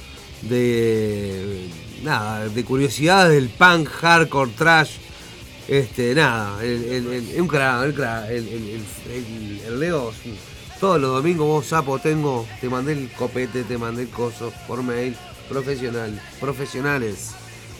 de 0.42 1.70
nada, 2.02 2.50
de 2.50 2.64
curiosidades 2.66 3.32
del 3.32 3.48
punk, 3.48 3.88
hardcore, 3.88 4.50
trash. 4.58 4.90
Este, 5.66 6.14
nada, 6.14 6.62
el, 6.62 6.84
el- 6.84 7.06
el- 7.06 7.30
el, 7.30 7.30
el, 7.30 8.00
el- 8.28 8.48
el- 8.48 8.84
el- 9.10 9.60
el 9.68 9.80
Leo, 9.80 10.12
todos 10.78 11.00
los 11.00 11.12
domingos 11.14 11.46
vos 11.46 11.64
sapo 11.66 11.98
tengo, 11.98 12.46
te 12.60 12.68
mandé 12.68 12.92
el 12.92 13.10
copete, 13.12 13.62
te 13.64 13.78
mandé 13.78 14.02
el 14.02 14.10
coso 14.10 14.52
por 14.68 14.82
mail, 14.82 15.16
profesional, 15.48 16.20
profesionales, 16.40 17.30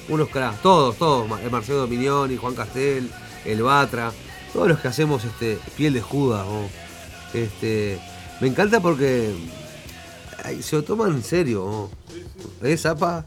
unos 0.09 0.29
cracks, 0.29 0.61
todos, 0.63 0.97
todos, 0.97 1.29
Ma- 1.29 1.39
Marcelo 1.51 1.79
Dominioni, 1.81 2.37
Juan 2.37 2.55
Castel, 2.55 3.11
el 3.45 3.63
Batra, 3.63 4.13
todos 4.53 4.69
los 4.69 4.79
que 4.81 4.89
hacemos 4.89 5.25
este 5.25 5.59
piel 5.77 5.93
de 5.95 6.01
Judas, 6.01 6.45
este, 7.33 7.99
me 8.41 8.49
encanta 8.49 8.81
porque 8.81 9.33
se 10.61 10.77
lo 10.77 10.83
toman 10.83 11.13
en 11.15 11.23
serio, 11.23 11.65
vos. 11.65 11.91
¿eh, 12.63 12.77
Zapa? 12.77 13.25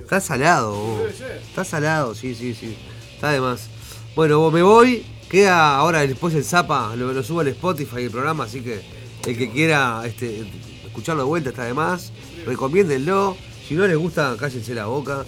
Está 0.00 0.20
salado, 0.20 1.06
está 1.48 1.64
salado, 1.64 2.14
sí, 2.14 2.34
sí, 2.34 2.54
sí, 2.54 2.76
está 3.14 3.30
de 3.30 3.40
más. 3.40 3.68
Bueno, 4.16 4.50
me 4.50 4.62
voy. 4.62 5.06
Queda 5.30 5.76
ahora 5.76 6.00
después 6.00 6.34
el 6.34 6.44
Zapa, 6.44 6.96
lo, 6.96 7.12
lo 7.12 7.22
subo 7.22 7.38
al 7.40 7.46
Spotify 7.48 8.02
el 8.02 8.10
programa, 8.10 8.44
así 8.44 8.62
que 8.62 8.80
el 9.24 9.38
que 9.38 9.48
quiera 9.52 10.02
este, 10.04 10.44
escucharlo 10.84 11.22
de 11.22 11.28
vuelta 11.28 11.50
está 11.50 11.62
de 11.64 11.72
más. 11.74 12.12
recomiéndenlo. 12.44 13.36
Si 13.68 13.74
no 13.74 13.86
les 13.86 13.96
gusta, 13.96 14.34
cállense 14.36 14.74
la 14.74 14.86
boca 14.86 15.24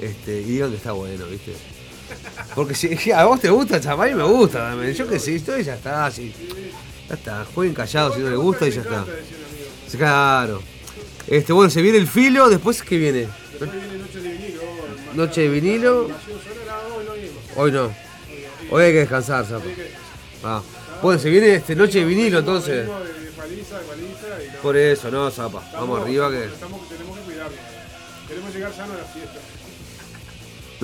este, 0.00 0.40
y 0.40 0.44
digan 0.44 0.70
que 0.70 0.76
está 0.76 0.92
bueno, 0.92 1.26
¿viste? 1.26 1.54
Porque 2.54 2.74
si 2.74 3.12
a 3.12 3.24
vos 3.24 3.40
te 3.40 3.50
gusta, 3.50 3.80
chapá, 3.80 4.08
y 4.08 4.14
me 4.14 4.24
gusta 4.24 4.70
también. 4.70 4.94
Yo 4.94 5.08
qué 5.08 5.18
sé, 5.18 5.36
esto 5.36 5.58
y 5.58 5.64
ya 5.64 5.74
está, 5.74 6.10
sí. 6.10 6.32
Ya 7.08 7.14
está, 7.14 7.44
jueguen 7.54 7.74
callados 7.74 8.14
si 8.14 8.20
no 8.20 8.30
les 8.30 8.38
gusta 8.38 8.66
y 8.66 8.70
ya 8.70 8.80
está. 8.82 9.04
Claro. 9.96 10.62
Este, 11.26 11.52
bueno, 11.52 11.70
se 11.70 11.80
viene 11.80 11.98
el 11.98 12.08
filo, 12.08 12.48
después 12.48 12.82
¿qué 12.82 12.98
viene? 12.98 13.28
Noche 15.14 15.42
de 15.42 15.48
vinilo. 15.48 16.08
Hoy 17.56 17.72
no. 17.72 17.94
Hoy 18.70 18.82
hay 18.82 18.92
que 18.92 18.98
descansar, 19.00 19.46
Zapo. 19.46 19.68
Ah. 20.42 20.62
Bueno, 21.02 21.20
se 21.20 21.30
viene 21.30 21.54
este 21.54 21.76
noche 21.76 22.00
de 22.00 22.04
vinilo 22.04 22.40
entonces. 22.40 22.88
Por 24.62 24.76
eso, 24.76 25.10
no, 25.10 25.30
Zapa. 25.30 25.62
Vamos 25.74 26.00
arriba 26.00 26.30
que. 26.30 26.48
Tenemos 26.48 26.88
que 26.88 26.96
cuidarnos. 27.24 27.58
Queremos 28.26 28.54
llegar 28.54 28.72
sano 28.74 28.94
a 28.94 28.96
la 28.96 29.04
fiesta. 29.04 29.38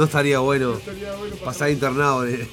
No 0.01 0.07
estaría 0.07 0.39
bueno 0.39 0.81
pasar 1.45 1.69
internado 1.71 2.25
el, 2.25 2.49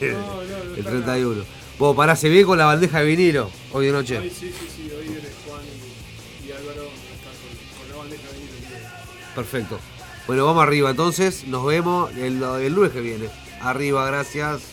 el 0.76 0.84
31. 0.84 1.45
Vos 1.80 1.95
pará, 1.95 2.14
se 2.18 2.28
viene 2.28 2.45
con 2.45 2.57
la 2.57 2.65
bandeja 2.65 2.99
de 2.99 3.06
vinilo 3.06 3.49
hoy 3.72 3.86
de 3.86 3.94
noche. 3.94 4.18
Hoy 4.18 4.30
sí, 4.30 4.52
sí, 4.52 4.68
sí. 4.76 4.91
Hoy 4.91 5.07
viene 5.07 5.30
Juan 5.48 5.61
y, 5.64 6.45
y 6.45 6.52
Álvaro 6.52 6.84
están 6.84 7.32
con, 7.40 7.80
con 7.80 7.90
la 7.90 7.98
bandeja 8.03 8.28
de 8.34 8.38
vinilo. 8.38 9.34
Perfecto. 9.34 9.80
Bueno, 10.28 10.45
vamos 10.45 10.61
arriba 10.61 10.90
entonces. 10.90 11.48
Nos 11.48 11.65
vemos 11.65 12.11
el, 12.18 12.44
el 12.44 12.74
lunes 12.74 12.91
que 12.91 12.99
viene. 12.99 13.30
Arriba, 13.61 14.06
gracias. 14.07 14.64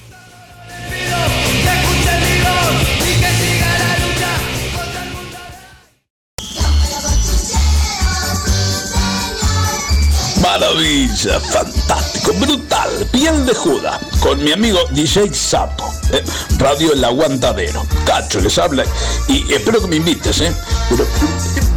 Maravilla, 10.43 11.41
fantástico, 11.41 12.14
brutal, 12.41 12.91
piel 13.13 13.47
de 13.47 13.55
Judas, 13.55 13.99
con 14.21 14.43
mi 14.43 14.53
amigo 14.53 14.79
DJ 14.91 15.33
Sapo, 15.33 15.93
eh, 16.13 16.25
Radio 16.59 16.93
El 16.93 17.05
Aguantadero. 17.05 17.87
Cacho 18.05 18.41
les 18.41 18.59
habla 18.59 18.85
y 19.29 19.53
espero 19.53 19.81
que 19.81 19.87
me 19.87 19.97
invites, 19.97 20.41
¿eh? 20.41 20.53
Pero, 20.91 21.07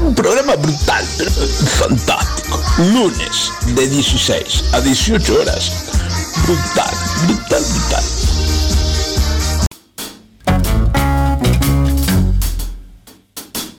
un 0.06 0.16
programa 0.16 0.56
brutal, 0.56 1.06
pero 1.18 1.32
fantástico. 1.32 2.62
Lunes 2.78 3.52
de 3.76 3.88
16 3.88 4.64
a 4.74 4.82
18 4.82 5.42
horas. 5.42 5.72
Brutal, 6.46 6.96
brutal, 7.26 7.64
brutal. 7.64 8.27